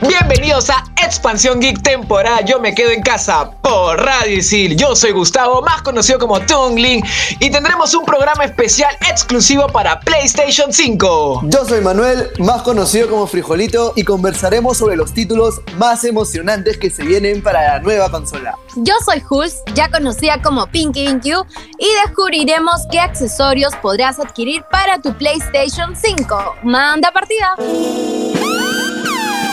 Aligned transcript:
Bienvenidos 0.00 0.70
a 0.70 0.84
Expansión 1.02 1.58
Geek 1.58 1.82
temporada 1.82 2.42
Yo 2.42 2.60
me 2.60 2.72
quedo 2.72 2.90
en 2.90 3.02
casa 3.02 3.50
por 3.60 4.00
Radio 4.00 4.38
Isil. 4.38 4.76
Yo 4.76 4.94
soy 4.94 5.10
Gustavo, 5.10 5.60
más 5.60 5.82
conocido 5.82 6.20
como 6.20 6.38
Tongling, 6.38 7.02
y 7.40 7.50
tendremos 7.50 7.92
un 7.94 8.04
programa 8.04 8.44
especial 8.44 8.96
exclusivo 9.10 9.66
para 9.66 9.98
PlayStation 9.98 10.72
5. 10.72 11.42
Yo 11.46 11.64
soy 11.64 11.80
Manuel, 11.80 12.30
más 12.38 12.62
conocido 12.62 13.10
como 13.10 13.26
Frijolito, 13.26 13.92
y 13.96 14.04
conversaremos 14.04 14.76
sobre 14.76 14.94
los 14.94 15.12
títulos 15.12 15.62
más 15.78 16.04
emocionantes 16.04 16.78
que 16.78 16.90
se 16.90 17.02
vienen 17.02 17.42
para 17.42 17.62
la 17.62 17.78
nueva 17.80 18.08
consola. 18.08 18.56
Yo 18.76 18.94
soy 19.04 19.20
Hulz, 19.28 19.62
ya 19.74 19.90
conocida 19.90 20.40
como 20.40 20.68
Pinky 20.68 21.06
Pinky, 21.06 21.32
y 21.76 21.88
descubriremos 22.04 22.86
qué 22.92 23.00
accesorios 23.00 23.74
podrás 23.82 24.20
adquirir 24.20 24.62
para 24.70 25.02
tu 25.02 25.12
PlayStation 25.14 25.96
5. 25.96 26.54
Manda 26.62 27.10
partida. 27.10 27.56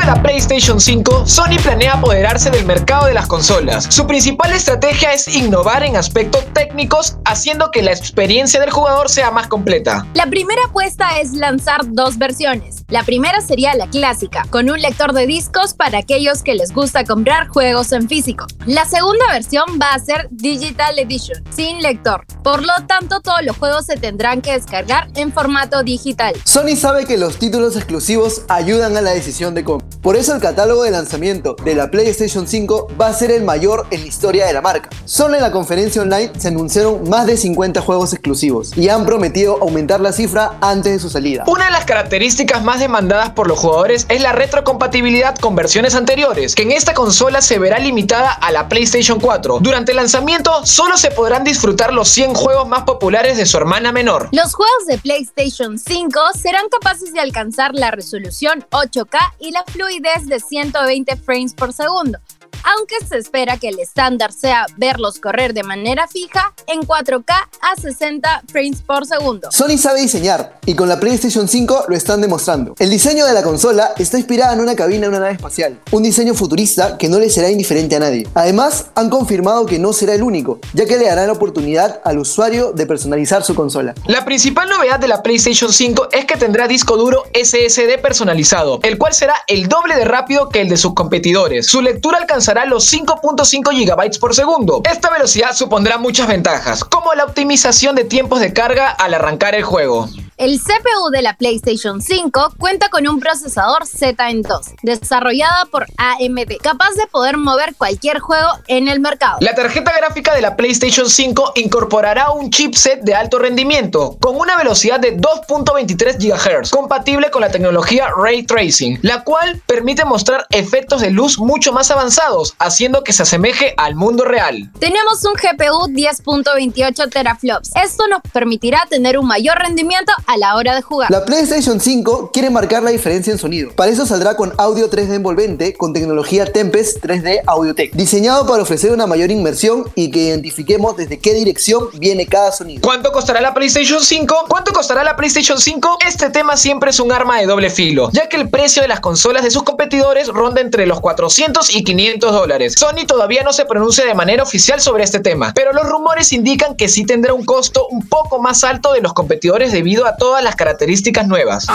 De 0.00 0.06
la 0.06 0.22
PlayStation 0.22 0.80
5, 0.80 1.26
Sony 1.26 1.58
planea 1.62 1.94
apoderarse 1.94 2.50
del 2.50 2.64
mercado 2.64 3.06
de 3.06 3.14
las 3.14 3.26
consolas. 3.26 3.86
Su 3.90 4.06
principal 4.06 4.52
estrategia 4.52 5.12
es 5.12 5.28
innovar 5.28 5.82
en 5.82 5.96
aspectos 5.96 6.44
técnicos, 6.54 7.18
haciendo 7.24 7.70
que 7.70 7.82
la 7.82 7.92
experiencia 7.92 8.60
del 8.60 8.70
jugador 8.70 9.10
sea 9.10 9.30
más 9.30 9.46
completa. 9.48 10.06
La 10.14 10.26
primera 10.26 10.62
apuesta 10.68 11.18
es 11.20 11.32
lanzar 11.32 11.82
dos 11.84 12.16
versiones. 12.16 12.84
La 12.88 13.02
primera 13.04 13.40
sería 13.40 13.74
la 13.74 13.88
clásica, 13.88 14.46
con 14.50 14.70
un 14.70 14.80
lector 14.80 15.12
de 15.12 15.26
discos 15.26 15.74
para 15.74 15.98
aquellos 15.98 16.42
que 16.42 16.54
les 16.54 16.72
gusta 16.72 17.04
comprar 17.04 17.48
juegos 17.48 17.92
en 17.92 18.08
físico. 18.08 18.46
La 18.66 18.86
segunda 18.86 19.26
versión 19.30 19.64
va 19.80 19.92
a 19.92 19.98
ser 19.98 20.28
Digital 20.30 20.98
Edition, 20.98 21.44
sin 21.54 21.82
lector. 21.82 22.24
Por 22.42 22.62
lo 22.62 22.72
tanto, 22.88 23.20
todos 23.20 23.42
los 23.44 23.56
juegos 23.56 23.86
se 23.86 23.96
tendrán 23.96 24.40
que 24.40 24.52
descargar 24.52 25.08
en 25.14 25.32
formato 25.32 25.82
digital. 25.82 26.34
Sony 26.44 26.74
sabe 26.76 27.04
que 27.04 27.18
los 27.18 27.38
títulos 27.38 27.76
exclusivos 27.76 28.42
ayudan 28.48 28.96
a 28.96 29.02
la 29.02 29.10
decisión 29.10 29.54
de 29.54 29.62
compra. 29.62 29.89
Por 30.02 30.16
eso 30.16 30.34
el 30.34 30.40
catálogo 30.40 30.84
de 30.84 30.90
lanzamiento 30.90 31.56
de 31.64 31.74
la 31.74 31.90
PlayStation 31.90 32.46
5 32.46 32.88
va 33.00 33.08
a 33.08 33.12
ser 33.12 33.30
el 33.30 33.44
mayor 33.44 33.86
en 33.90 34.00
la 34.00 34.06
historia 34.06 34.46
de 34.46 34.52
la 34.52 34.60
marca. 34.60 34.88
Solo 35.04 35.34
en 35.34 35.42
la 35.42 35.52
conferencia 35.52 36.02
online 36.02 36.32
se 36.38 36.48
anunciaron 36.48 37.08
más 37.08 37.26
de 37.26 37.36
50 37.36 37.80
juegos 37.80 38.12
exclusivos 38.12 38.76
y 38.76 38.88
han 38.88 39.04
prometido 39.04 39.58
aumentar 39.60 40.00
la 40.00 40.12
cifra 40.12 40.58
antes 40.60 40.92
de 40.92 40.98
su 40.98 41.10
salida. 41.10 41.44
Una 41.46 41.66
de 41.66 41.70
las 41.72 41.84
características 41.84 42.62
más 42.64 42.80
demandadas 42.80 43.30
por 43.30 43.46
los 43.46 43.58
jugadores 43.58 44.06
es 44.08 44.22
la 44.22 44.32
retrocompatibilidad 44.32 45.36
con 45.36 45.54
versiones 45.54 45.94
anteriores, 45.94 46.54
que 46.54 46.62
en 46.62 46.72
esta 46.72 46.94
consola 46.94 47.42
se 47.42 47.58
verá 47.58 47.78
limitada 47.78 48.32
a 48.32 48.50
la 48.52 48.68
PlayStation 48.68 49.20
4. 49.20 49.58
Durante 49.60 49.92
el 49.92 49.96
lanzamiento 49.96 50.64
solo 50.64 50.96
se 50.96 51.10
podrán 51.10 51.44
disfrutar 51.44 51.92
los 51.92 52.08
100 52.08 52.34
juegos 52.34 52.68
más 52.68 52.84
populares 52.84 53.36
de 53.36 53.46
su 53.46 53.56
hermana 53.56 53.92
menor. 53.92 54.28
Los 54.32 54.54
juegos 54.54 54.86
de 54.86 54.98
PlayStation 54.98 55.78
5 55.78 56.20
serán 56.40 56.68
capaces 56.70 57.12
de 57.12 57.20
alcanzar 57.20 57.72
la 57.74 57.90
resolución 57.90 58.64
8K 58.70 59.18
y 59.38 59.50
la 59.50 59.64
fluidez 59.80 60.26
de 60.26 60.38
120 60.38 61.16
frames 61.16 61.54
por 61.54 61.72
segundo, 61.72 62.18
aunque 62.64 62.96
se 63.06 63.18
espera 63.18 63.56
que 63.56 63.68
el 63.68 63.78
estándar 63.78 64.32
sea 64.32 64.66
verlos 64.76 65.20
correr 65.20 65.54
de 65.54 65.62
manera 65.62 66.06
fija 66.08 66.54
en 66.66 66.80
4K 66.80 67.32
a 67.32 67.80
60 67.80 68.42
frames 68.50 68.82
por 68.82 69.06
segundo. 69.06 69.50
Sony 69.50 69.78
sabe 69.78 70.00
diseñar 70.00 70.58
y 70.66 70.74
con 70.74 70.88
la 70.88 71.00
PlayStation 71.00 71.48
5 71.48 71.84
lo 71.88 71.96
están 71.96 72.20
demostrando. 72.20 72.74
El 72.78 72.90
diseño 72.90 73.26
de 73.26 73.32
la 73.32 73.42
consola 73.42 73.92
está 73.98 74.18
inspirada 74.18 74.54
en 74.54 74.60
una 74.60 74.76
cabina 74.76 75.02
de 75.02 75.08
una 75.08 75.20
nave 75.20 75.32
espacial, 75.32 75.80
un 75.90 76.02
diseño 76.02 76.34
futurista 76.34 76.98
que 76.98 77.08
no 77.08 77.18
le 77.18 77.30
será 77.30 77.50
indiferente 77.50 77.96
a 77.96 78.00
nadie. 78.00 78.26
Además, 78.34 78.86
han 78.94 79.10
confirmado 79.10 79.66
que 79.66 79.78
no 79.78 79.92
será 79.92 80.14
el 80.14 80.22
único, 80.22 80.60
ya 80.74 80.86
que 80.86 80.96
le 80.96 81.06
dará 81.06 81.26
la 81.26 81.32
oportunidad 81.32 82.00
al 82.04 82.18
usuario 82.18 82.72
de 82.72 82.86
personalizar 82.86 83.42
su 83.42 83.54
consola. 83.54 83.94
La 84.06 84.24
principal 84.24 84.68
novedad 84.68 84.98
de 84.98 85.08
la 85.08 85.22
PlayStation 85.22 85.72
5 85.72 86.08
es 86.12 86.24
que 86.24 86.36
tendrá 86.36 86.68
disco 86.68 86.96
duro 86.96 87.24
SSD 87.34 88.00
personalizado, 88.02 88.80
el 88.82 88.98
cual 88.98 89.14
será 89.14 89.34
el 89.46 89.68
doble 89.68 89.96
de 89.96 90.04
rápido 90.04 90.48
que 90.48 90.60
el 90.60 90.68
de 90.68 90.76
sus 90.76 90.94
competidores. 90.94 91.66
Su 91.66 91.80
lectura 91.80 92.18
alcanzará 92.18 92.49
los 92.66 92.92
5.5 92.92 93.70
GB 93.72 94.18
por 94.18 94.34
segundo. 94.34 94.82
Esta 94.84 95.10
velocidad 95.10 95.52
supondrá 95.54 95.98
muchas 95.98 96.26
ventajas, 96.26 96.84
como 96.84 97.14
la 97.14 97.24
optimización 97.24 97.94
de 97.94 98.04
tiempos 98.04 98.40
de 98.40 98.52
carga 98.52 98.90
al 98.90 99.14
arrancar 99.14 99.54
el 99.54 99.62
juego. 99.62 100.08
El 100.40 100.58
CPU 100.58 101.10
de 101.12 101.20
la 101.20 101.36
PlayStation 101.36 102.00
5 102.00 102.54
cuenta 102.58 102.88
con 102.88 103.06
un 103.06 103.20
procesador 103.20 103.82
Zen2, 103.84 104.76
desarrollada 104.82 105.66
por 105.66 105.84
AMD, 105.98 106.56
capaz 106.62 106.92
de 106.94 107.06
poder 107.08 107.36
mover 107.36 107.74
cualquier 107.74 108.20
juego 108.20 108.48
en 108.66 108.88
el 108.88 109.00
mercado. 109.00 109.36
La 109.42 109.54
tarjeta 109.54 109.92
gráfica 109.94 110.34
de 110.34 110.40
la 110.40 110.56
PlayStation 110.56 111.10
5 111.10 111.52
incorporará 111.56 112.30
un 112.30 112.48
chipset 112.48 113.02
de 113.02 113.14
alto 113.14 113.38
rendimiento 113.38 114.16
con 114.18 114.34
una 114.34 114.56
velocidad 114.56 114.98
de 114.98 115.14
2.23 115.14 116.16
GHz, 116.16 116.70
compatible 116.70 117.30
con 117.30 117.42
la 117.42 117.50
tecnología 117.50 118.08
Ray 118.16 118.42
Tracing, 118.42 118.98
la 119.02 119.22
cual 119.24 119.60
permite 119.66 120.06
mostrar 120.06 120.46
efectos 120.48 121.02
de 121.02 121.10
luz 121.10 121.38
mucho 121.38 121.74
más 121.74 121.90
avanzados, 121.90 122.54
haciendo 122.58 123.04
que 123.04 123.12
se 123.12 123.24
asemeje 123.24 123.74
al 123.76 123.94
mundo 123.94 124.24
real. 124.24 124.70
Tenemos 124.78 125.22
un 125.26 125.34
GPU 125.34 125.92
10.28 125.92 127.10
teraflops. 127.10 127.72
Esto 127.76 128.08
nos 128.08 128.22
permitirá 128.32 128.86
tener 128.88 129.18
un 129.18 129.26
mayor 129.26 129.58
rendimiento 129.58 130.14
a 130.30 130.36
la 130.36 130.54
hora 130.54 130.76
de 130.76 130.82
jugar. 130.82 131.10
La 131.10 131.24
PlayStation 131.24 131.80
5 131.80 132.30
quiere 132.32 132.50
marcar 132.50 132.84
la 132.84 132.92
diferencia 132.92 133.32
en 133.32 133.38
sonido. 133.38 133.72
Para 133.74 133.90
eso 133.90 134.06
saldrá 134.06 134.36
con 134.36 134.52
audio 134.58 134.88
3D 134.88 135.14
envolvente 135.14 135.74
con 135.74 135.92
tecnología 135.92 136.46
Tempest 136.46 137.04
3D 137.04 137.40
Audiotech, 137.46 137.92
diseñado 137.94 138.46
para 138.46 138.62
ofrecer 138.62 138.92
una 138.92 139.08
mayor 139.08 139.32
inmersión 139.32 139.90
y 139.96 140.12
que 140.12 140.20
identifiquemos 140.20 140.96
desde 140.96 141.18
qué 141.18 141.34
dirección 141.34 141.88
viene 141.94 142.26
cada 142.26 142.52
sonido. 142.52 142.80
¿Cuánto 142.80 143.10
costará 143.10 143.40
la 143.40 143.54
PlayStation 143.54 144.00
5? 144.00 144.44
¿Cuánto 144.48 144.72
costará 144.72 145.02
la 145.02 145.16
PlayStation 145.16 145.58
5? 145.58 145.98
Este 146.06 146.30
tema 146.30 146.56
siempre 146.56 146.90
es 146.90 147.00
un 147.00 147.10
arma 147.10 147.40
de 147.40 147.46
doble 147.46 147.68
filo, 147.68 148.08
ya 148.12 148.28
que 148.28 148.36
el 148.36 148.48
precio 148.50 148.82
de 148.82 148.88
las 148.88 149.00
consolas 149.00 149.42
de 149.42 149.50
sus 149.50 149.64
competidores 149.64 150.28
ronda 150.28 150.60
entre 150.60 150.86
los 150.86 151.00
400 151.00 151.74
y 151.74 151.82
500 151.82 152.32
dólares. 152.32 152.74
Sony 152.78 153.04
todavía 153.04 153.42
no 153.42 153.52
se 153.52 153.64
pronuncia 153.64 154.06
de 154.06 154.14
manera 154.14 154.44
oficial 154.44 154.80
sobre 154.80 155.02
este 155.02 155.18
tema, 155.18 155.52
pero 155.56 155.72
los 155.72 155.88
rumores 155.88 156.32
indican 156.32 156.76
que 156.76 156.88
sí 156.88 157.04
tendrá 157.04 157.34
un 157.34 157.44
costo 157.44 157.88
un 157.88 158.08
poco 158.08 158.40
más 158.40 158.62
alto 158.62 158.92
de 158.92 159.00
los 159.00 159.12
competidores 159.12 159.72
debido 159.72 160.06
a 160.06 160.19
todas 160.20 160.44
las 160.44 160.54
características 160.54 161.26
nuevas. 161.26 161.66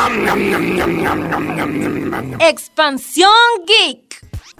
Expansión 2.40 3.32
Geek. 3.68 4.06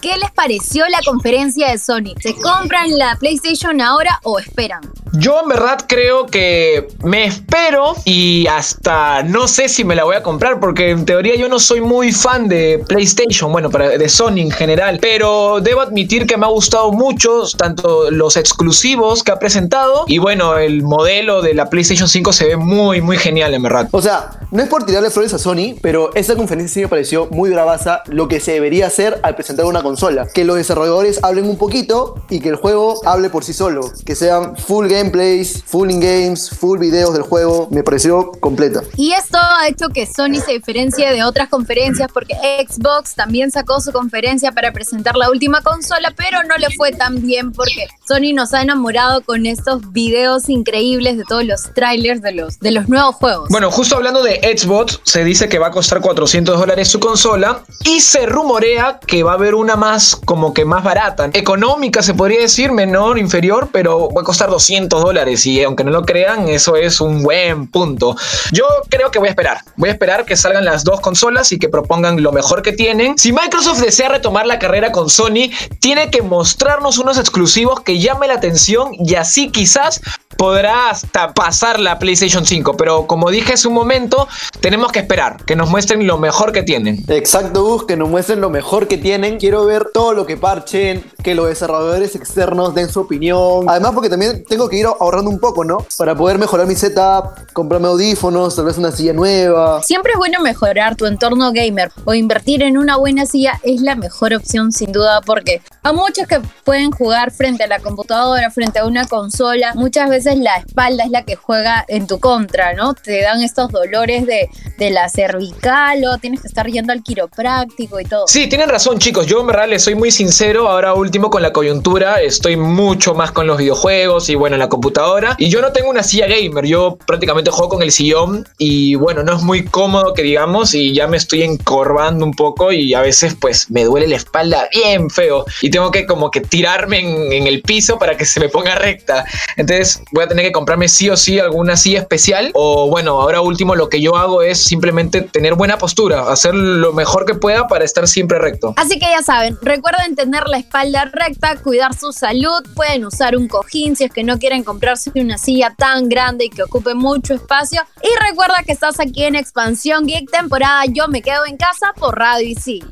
¿Qué 0.02 0.18
les 0.18 0.30
pareció 0.32 0.86
la 0.88 0.98
conferencia 1.06 1.70
de 1.70 1.78
Sony? 1.78 2.14
¿Se 2.20 2.34
compran 2.34 2.98
la 2.98 3.16
PlayStation 3.18 3.80
ahora 3.80 4.20
o 4.24 4.38
esperan? 4.38 4.82
Yo 5.18 5.40
en 5.42 5.48
verdad 5.48 5.78
creo 5.86 6.26
que 6.26 6.88
me 7.02 7.24
espero 7.24 7.94
y 8.04 8.46
hasta 8.48 9.22
no 9.22 9.48
sé 9.48 9.68
si 9.68 9.84
me 9.84 9.94
la 9.94 10.04
voy 10.04 10.16
a 10.16 10.22
comprar 10.22 10.60
porque 10.60 10.90
en 10.90 11.04
teoría 11.06 11.36
yo 11.36 11.48
no 11.48 11.58
soy 11.58 11.80
muy 11.80 12.12
fan 12.12 12.48
de 12.48 12.84
PlayStation, 12.86 13.50
bueno, 13.52 13.70
para- 13.70 13.90
de 13.96 14.08
Sony 14.08 14.38
en 14.38 14.50
general, 14.50 14.98
pero 15.00 15.60
debo 15.60 15.80
admitir 15.80 16.26
que 16.26 16.36
me 16.36 16.44
ha 16.44 16.48
gustado 16.50 16.92
mucho 16.92 17.44
tanto 17.56 18.10
los 18.10 18.36
exclusivos 18.36 19.22
que 19.22 19.32
ha 19.32 19.38
presentado 19.38 20.04
y 20.06 20.18
bueno, 20.18 20.58
el 20.58 20.82
modelo 20.82 21.40
de 21.40 21.54
la 21.54 21.70
PlayStation 21.70 22.08
5 22.08 22.32
se 22.32 22.46
ve 22.48 22.56
muy 22.56 23.00
muy 23.00 23.16
genial 23.16 23.54
en 23.54 23.62
verdad. 23.62 23.88
O 23.92 24.02
sea, 24.02 24.30
no 24.50 24.62
es 24.62 24.68
por 24.68 24.84
tirarle 24.84 25.10
flores 25.10 25.32
a 25.34 25.38
Sony, 25.38 25.76
pero 25.80 26.10
esta 26.14 26.36
conferencia 26.36 26.74
sí 26.74 26.80
me 26.80 26.88
pareció 26.88 27.26
muy 27.30 27.50
bravaza 27.50 28.02
lo 28.06 28.28
que 28.28 28.40
se 28.40 28.52
debería 28.52 28.88
hacer 28.88 29.18
al 29.22 29.34
presentar 29.34 29.64
una 29.66 29.82
consola. 29.82 30.26
Que 30.34 30.44
los 30.44 30.56
desarrolladores 30.56 31.20
hablen 31.22 31.48
un 31.48 31.56
poquito 31.56 32.16
y 32.28 32.40
que 32.40 32.48
el 32.50 32.56
juego 32.56 33.00
hable 33.06 33.30
por 33.30 33.44
sí 33.44 33.52
solo. 33.52 33.80
Que 34.04 34.14
sean 34.14 34.56
full 34.56 34.86
gameplay 34.88 35.05
gameplays, 35.06 35.62
full 35.64 35.90
in 35.90 36.00
games, 36.00 36.50
full 36.50 36.78
videos 36.78 37.12
del 37.12 37.22
juego. 37.22 37.68
Me 37.70 37.82
pareció 37.82 38.32
completa. 38.40 38.82
Y 38.96 39.12
esto 39.12 39.38
ha 39.38 39.68
hecho 39.68 39.88
que 39.88 40.06
Sony 40.06 40.40
se 40.44 40.52
diferencie 40.52 41.10
de 41.12 41.22
otras 41.22 41.48
conferencias 41.48 42.10
porque 42.12 42.34
Xbox 42.68 43.14
también 43.14 43.50
sacó 43.50 43.80
su 43.80 43.92
conferencia 43.92 44.52
para 44.52 44.72
presentar 44.72 45.16
la 45.16 45.30
última 45.30 45.62
consola, 45.62 46.12
pero 46.16 46.42
no 46.44 46.56
le 46.56 46.68
fue 46.76 46.92
tan 46.92 47.22
bien 47.22 47.52
porque 47.52 47.86
Sony 48.06 48.34
nos 48.34 48.52
ha 48.54 48.62
enamorado 48.62 49.22
con 49.22 49.46
estos 49.46 49.92
videos 49.92 50.48
increíbles 50.48 51.16
de 51.16 51.24
todos 51.24 51.44
los 51.44 51.74
trailers 51.74 52.22
de 52.22 52.32
los, 52.32 52.58
de 52.58 52.72
los 52.72 52.88
nuevos 52.88 53.14
juegos. 53.16 53.48
Bueno, 53.48 53.70
justo 53.70 53.96
hablando 53.96 54.22
de 54.22 54.40
Xbox, 54.56 55.00
se 55.04 55.24
dice 55.24 55.48
que 55.48 55.58
va 55.58 55.68
a 55.68 55.70
costar 55.70 56.00
400 56.00 56.58
dólares 56.58 56.88
su 56.88 57.00
consola 57.00 57.62
y 57.84 58.00
se 58.00 58.26
rumorea 58.26 59.00
que 59.06 59.22
va 59.22 59.32
a 59.32 59.34
haber 59.34 59.54
una 59.54 59.76
más 59.76 60.16
como 60.16 60.52
que 60.52 60.64
más 60.64 60.82
barata, 60.82 61.30
económica 61.32 62.02
se 62.02 62.14
podría 62.14 62.40
decir, 62.40 62.72
menor, 62.72 63.18
inferior, 63.18 63.68
pero 63.72 64.08
va 64.10 64.22
a 64.22 64.24
costar 64.24 64.50
200 64.50 64.85
dólares 64.88 65.46
y 65.46 65.62
aunque 65.62 65.84
no 65.84 65.90
lo 65.90 66.02
crean, 66.04 66.48
eso 66.48 66.76
es 66.76 67.00
un 67.00 67.22
buen 67.22 67.68
punto. 67.68 68.16
Yo 68.52 68.64
creo 68.88 69.10
que 69.10 69.18
voy 69.18 69.28
a 69.28 69.30
esperar, 69.30 69.60
voy 69.76 69.88
a 69.88 69.92
esperar 69.92 70.24
que 70.24 70.36
salgan 70.36 70.64
las 70.64 70.84
dos 70.84 71.00
consolas 71.00 71.52
y 71.52 71.58
que 71.58 71.68
propongan 71.68 72.22
lo 72.22 72.32
mejor 72.32 72.62
que 72.62 72.72
tienen. 72.72 73.18
Si 73.18 73.32
Microsoft 73.32 73.80
desea 73.80 74.08
retomar 74.08 74.46
la 74.46 74.58
carrera 74.58 74.92
con 74.92 75.10
Sony, 75.10 75.50
tiene 75.80 76.10
que 76.10 76.22
mostrarnos 76.22 76.98
unos 76.98 77.18
exclusivos 77.18 77.80
que 77.80 77.98
llame 77.98 78.26
la 78.28 78.34
atención 78.34 78.90
y 78.92 79.14
así 79.14 79.50
quizás 79.50 80.00
podrá 80.36 80.90
hasta 80.90 81.32
pasar 81.32 81.80
la 81.80 81.98
PlayStation 81.98 82.44
5, 82.44 82.76
pero 82.76 83.06
como 83.06 83.30
dije 83.30 83.54
hace 83.54 83.68
un 83.68 83.74
momento, 83.74 84.28
tenemos 84.60 84.92
que 84.92 85.00
esperar 85.00 85.44
que 85.44 85.56
nos 85.56 85.70
muestren 85.70 86.06
lo 86.06 86.18
mejor 86.18 86.52
que 86.52 86.62
tienen. 86.62 87.02
Exacto, 87.08 87.64
Gus, 87.64 87.84
que 87.84 87.96
nos 87.96 88.08
muestren 88.08 88.40
lo 88.40 88.50
mejor 88.50 88.86
que 88.86 88.98
tienen. 88.98 89.38
Quiero 89.38 89.64
ver 89.64 89.86
todo 89.92 90.12
lo 90.12 90.26
que 90.26 90.36
parchen, 90.36 91.04
que 91.22 91.34
los 91.34 91.48
desarrolladores 91.48 92.14
externos 92.14 92.74
den 92.74 92.88
su 92.88 93.00
opinión. 93.00 93.68
Además, 93.68 93.92
porque 93.94 94.10
también 94.10 94.44
tengo 94.44 94.68
que 94.68 94.75
ir 94.76 94.86
ahorrando 94.86 95.30
un 95.30 95.38
poco, 95.38 95.64
¿no? 95.64 95.86
Para 95.96 96.14
poder 96.14 96.38
mejorar 96.38 96.66
mi 96.66 96.74
setup, 96.74 97.52
comprarme 97.52 97.88
audífonos, 97.88 98.56
tal 98.56 98.66
vez 98.66 98.78
una 98.78 98.92
silla 98.92 99.12
nueva. 99.12 99.82
Siempre 99.82 100.12
es 100.12 100.18
bueno 100.18 100.40
mejorar 100.40 100.96
tu 100.96 101.06
entorno 101.06 101.52
gamer 101.52 101.90
o 102.04 102.14
invertir 102.14 102.62
en 102.62 102.78
una 102.78 102.96
buena 102.96 103.26
silla 103.26 103.60
es 103.62 103.80
la 103.80 103.94
mejor 103.94 104.34
opción 104.34 104.72
sin 104.72 104.92
duda 104.92 105.20
porque 105.20 105.62
a 105.82 105.92
muchos 105.92 106.26
que 106.26 106.40
pueden 106.64 106.90
jugar 106.90 107.30
frente 107.30 107.64
a 107.64 107.66
la 107.66 107.78
computadora, 107.78 108.50
frente 108.50 108.78
a 108.78 108.86
una 108.86 109.06
consola, 109.06 109.72
muchas 109.74 110.08
veces 110.08 110.38
la 110.38 110.56
espalda 110.56 111.04
es 111.04 111.10
la 111.10 111.24
que 111.24 111.36
juega 111.36 111.84
en 111.88 112.06
tu 112.06 112.18
contra, 112.18 112.74
¿no? 112.74 112.94
Te 112.94 113.22
dan 113.22 113.42
estos 113.42 113.70
dolores 113.70 114.26
de, 114.26 114.48
de 114.78 114.90
la 114.90 115.08
cervical 115.08 116.04
o 116.04 116.18
tienes 116.18 116.40
que 116.40 116.48
estar 116.48 116.66
yendo 116.66 116.92
al 116.92 117.02
quiropráctico 117.02 118.00
y 118.00 118.04
todo. 118.04 118.26
Sí, 118.26 118.48
tienen 118.48 118.68
razón 118.68 118.98
chicos, 118.98 119.26
yo 119.26 119.40
en 119.40 119.46
verdad 119.46 119.68
les 119.68 119.82
soy 119.82 119.94
muy 119.94 120.10
sincero, 120.10 120.68
ahora 120.68 120.94
último 120.94 121.30
con 121.30 121.42
la 121.42 121.52
coyuntura 121.52 122.20
estoy 122.20 122.56
mucho 122.56 123.14
más 123.14 123.32
con 123.32 123.46
los 123.46 123.58
videojuegos 123.58 124.28
y 124.28 124.34
bueno, 124.34 124.56
en 124.56 124.60
computadora 124.68 125.34
y 125.38 125.48
yo 125.48 125.60
no 125.60 125.72
tengo 125.72 125.90
una 125.90 126.02
silla 126.02 126.26
gamer, 126.26 126.64
yo 126.64 126.98
prácticamente 127.06 127.50
juego 127.50 127.70
con 127.70 127.82
el 127.82 127.92
sillón 127.92 128.48
y 128.58 128.94
bueno, 128.94 129.22
no 129.22 129.36
es 129.36 129.42
muy 129.42 129.64
cómodo 129.64 130.14
que 130.14 130.22
digamos 130.22 130.74
y 130.74 130.94
ya 130.94 131.06
me 131.06 131.16
estoy 131.16 131.42
encorvando 131.42 132.24
un 132.24 132.32
poco 132.32 132.72
y 132.72 132.94
a 132.94 133.00
veces 133.00 133.36
pues 133.40 133.70
me 133.70 133.84
duele 133.84 134.06
la 134.08 134.16
espalda 134.16 134.68
bien 134.72 135.10
feo 135.10 135.44
y 135.62 135.70
tengo 135.70 135.90
que 135.90 136.06
como 136.06 136.30
que 136.30 136.40
tirarme 136.40 136.98
en 137.36 137.46
el 137.46 137.62
piso 137.62 137.98
para 137.98 138.16
que 138.16 138.24
se 138.24 138.40
me 138.40 138.48
ponga 138.48 138.74
recta. 138.74 139.24
Entonces 139.56 140.02
voy 140.12 140.24
a 140.24 140.28
tener 140.28 140.46
que 140.46 140.52
comprarme 140.52 140.88
sí 140.88 141.08
o 141.10 141.16
sí 141.16 141.38
alguna 141.38 141.76
silla 141.76 142.00
especial 142.00 142.50
o 142.54 142.88
bueno, 142.88 143.20
ahora 143.20 143.40
último 143.40 143.74
lo 143.74 143.88
que 143.88 144.00
yo 144.00 144.16
hago 144.16 144.42
es 144.42 144.62
simplemente 144.62 145.22
tener 145.22 145.54
buena 145.54 145.78
postura, 145.78 146.30
hacer 146.30 146.54
lo 146.54 146.92
mejor 146.92 147.24
que 147.24 147.34
pueda 147.34 147.66
para 147.68 147.84
estar 147.84 148.06
siempre 148.08 148.38
recto. 148.38 148.74
Así 148.76 148.98
que 148.98 149.06
ya 149.06 149.22
saben, 149.22 149.58
recuerden 149.62 150.14
tener 150.14 150.48
la 150.48 150.58
espalda 150.58 151.10
recta, 151.12 151.56
cuidar 151.56 151.94
su 151.94 152.12
salud, 152.12 152.62
pueden 152.74 153.04
usar 153.04 153.36
un 153.36 153.48
cojín 153.48 153.96
si 153.96 154.04
es 154.04 154.12
que 154.12 154.24
no 154.24 154.38
quieren 154.38 154.55
comprarse 154.64 155.10
una 155.14 155.38
silla 155.38 155.74
tan 155.76 156.08
grande 156.08 156.46
y 156.46 156.50
que 156.50 156.62
ocupe 156.62 156.94
mucho 156.94 157.34
espacio. 157.34 157.82
Y 158.02 158.08
recuerda 158.28 158.62
que 158.64 158.72
estás 158.72 159.00
aquí 159.00 159.24
en 159.24 159.34
Expansión 159.34 160.06
Geek 160.06 160.30
temporada 160.30 160.84
Yo 160.86 161.08
me 161.08 161.22
quedo 161.22 161.46
en 161.46 161.56
casa 161.56 161.92
por 161.96 162.18
Radio 162.18 162.48
Isil. 162.48 162.86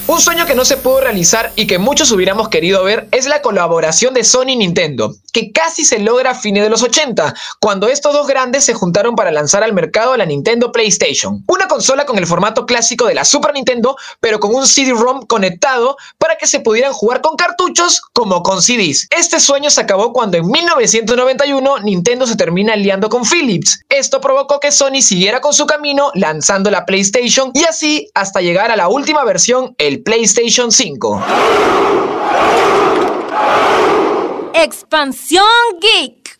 545. 0.10 0.12
Un 0.12 0.20
sueño 0.20 0.48
que 0.48 0.56
no 0.56 0.66
se 0.66 0.78
pudo 0.78 1.02
realizar 1.02 1.52
y 1.56 1.68
que 1.68 1.78
muchos 1.78 2.12
hubiéramos 2.12 2.50
querido 2.50 2.84
ver 2.84 3.08
es 3.12 3.28
la 3.28 3.44
colaboración 3.44 4.16
de 4.16 4.24
Sony 4.24 4.50
y 4.50 4.56
Nintendo, 4.56 5.14
que 5.32 5.52
casi 5.52 5.86
se 5.86 6.00
logra 6.00 6.32
a 6.32 6.36
fines 6.36 6.64
de 6.64 6.70
los 6.72 6.82
80, 6.82 7.36
cuando 7.62 7.88
estos 7.88 8.14
dos 8.14 8.26
grandes 8.26 8.66
se 8.66 8.74
juntaron 8.74 9.16
para 9.16 9.32
lanzar 9.32 9.64
al 9.64 9.74
mercado 9.74 10.18
la 10.18 10.26
Nintendo 10.26 10.72
PlayStation, 10.72 11.44
una 11.48 11.68
consola 11.68 12.08
con 12.08 12.18
el 12.18 12.26
formato 12.26 12.66
clásico 12.66 13.06
de 13.06 13.14
la 13.14 13.24
Super 13.24 13.54
Nintendo, 13.54 13.96
pero 14.20 14.40
con 14.40 14.56
un 14.56 14.66
CD-ROM 14.66 15.28
conectado 15.28 15.96
para 16.18 16.38
que 16.38 16.48
se 16.48 16.60
pudieran 16.60 16.92
jugar 16.92 17.22
con 17.22 17.36
cartuchos 17.36 18.02
como 18.12 18.42
con 18.42 18.64
CDs. 18.64 19.08
Este 19.16 19.40
sueño 19.40 19.70
se 19.70 19.82
acabó 19.82 20.12
cuando 20.12 20.38
en 20.38 20.50
1991 20.50 21.80
Nintendo 21.82 22.26
se 22.26 22.36
termina 22.36 22.74
aliando 22.74 23.10
con 23.10 23.26
Philips. 23.26 23.82
Esto 23.90 24.20
provocó 24.20 24.60
que 24.60 24.72
Sony 24.72 25.02
siguiera 25.02 25.40
con 25.40 25.54
su 25.54 25.68
camino 25.68 26.12
lanzando 26.16 26.72
la 26.72 26.86
PlayStation 26.88 27.52
y 27.54 27.64
así 27.66 28.10
hasta 28.16 28.42
llegar 28.42 28.72
a 28.72 28.76
la 28.76 28.88
última 28.88 29.24
versión, 29.24 29.76
el 29.78 29.99
PlayStation 30.04 30.72
5. 30.72 31.22
Expansión 34.54 35.46
Geek. 35.80 36.38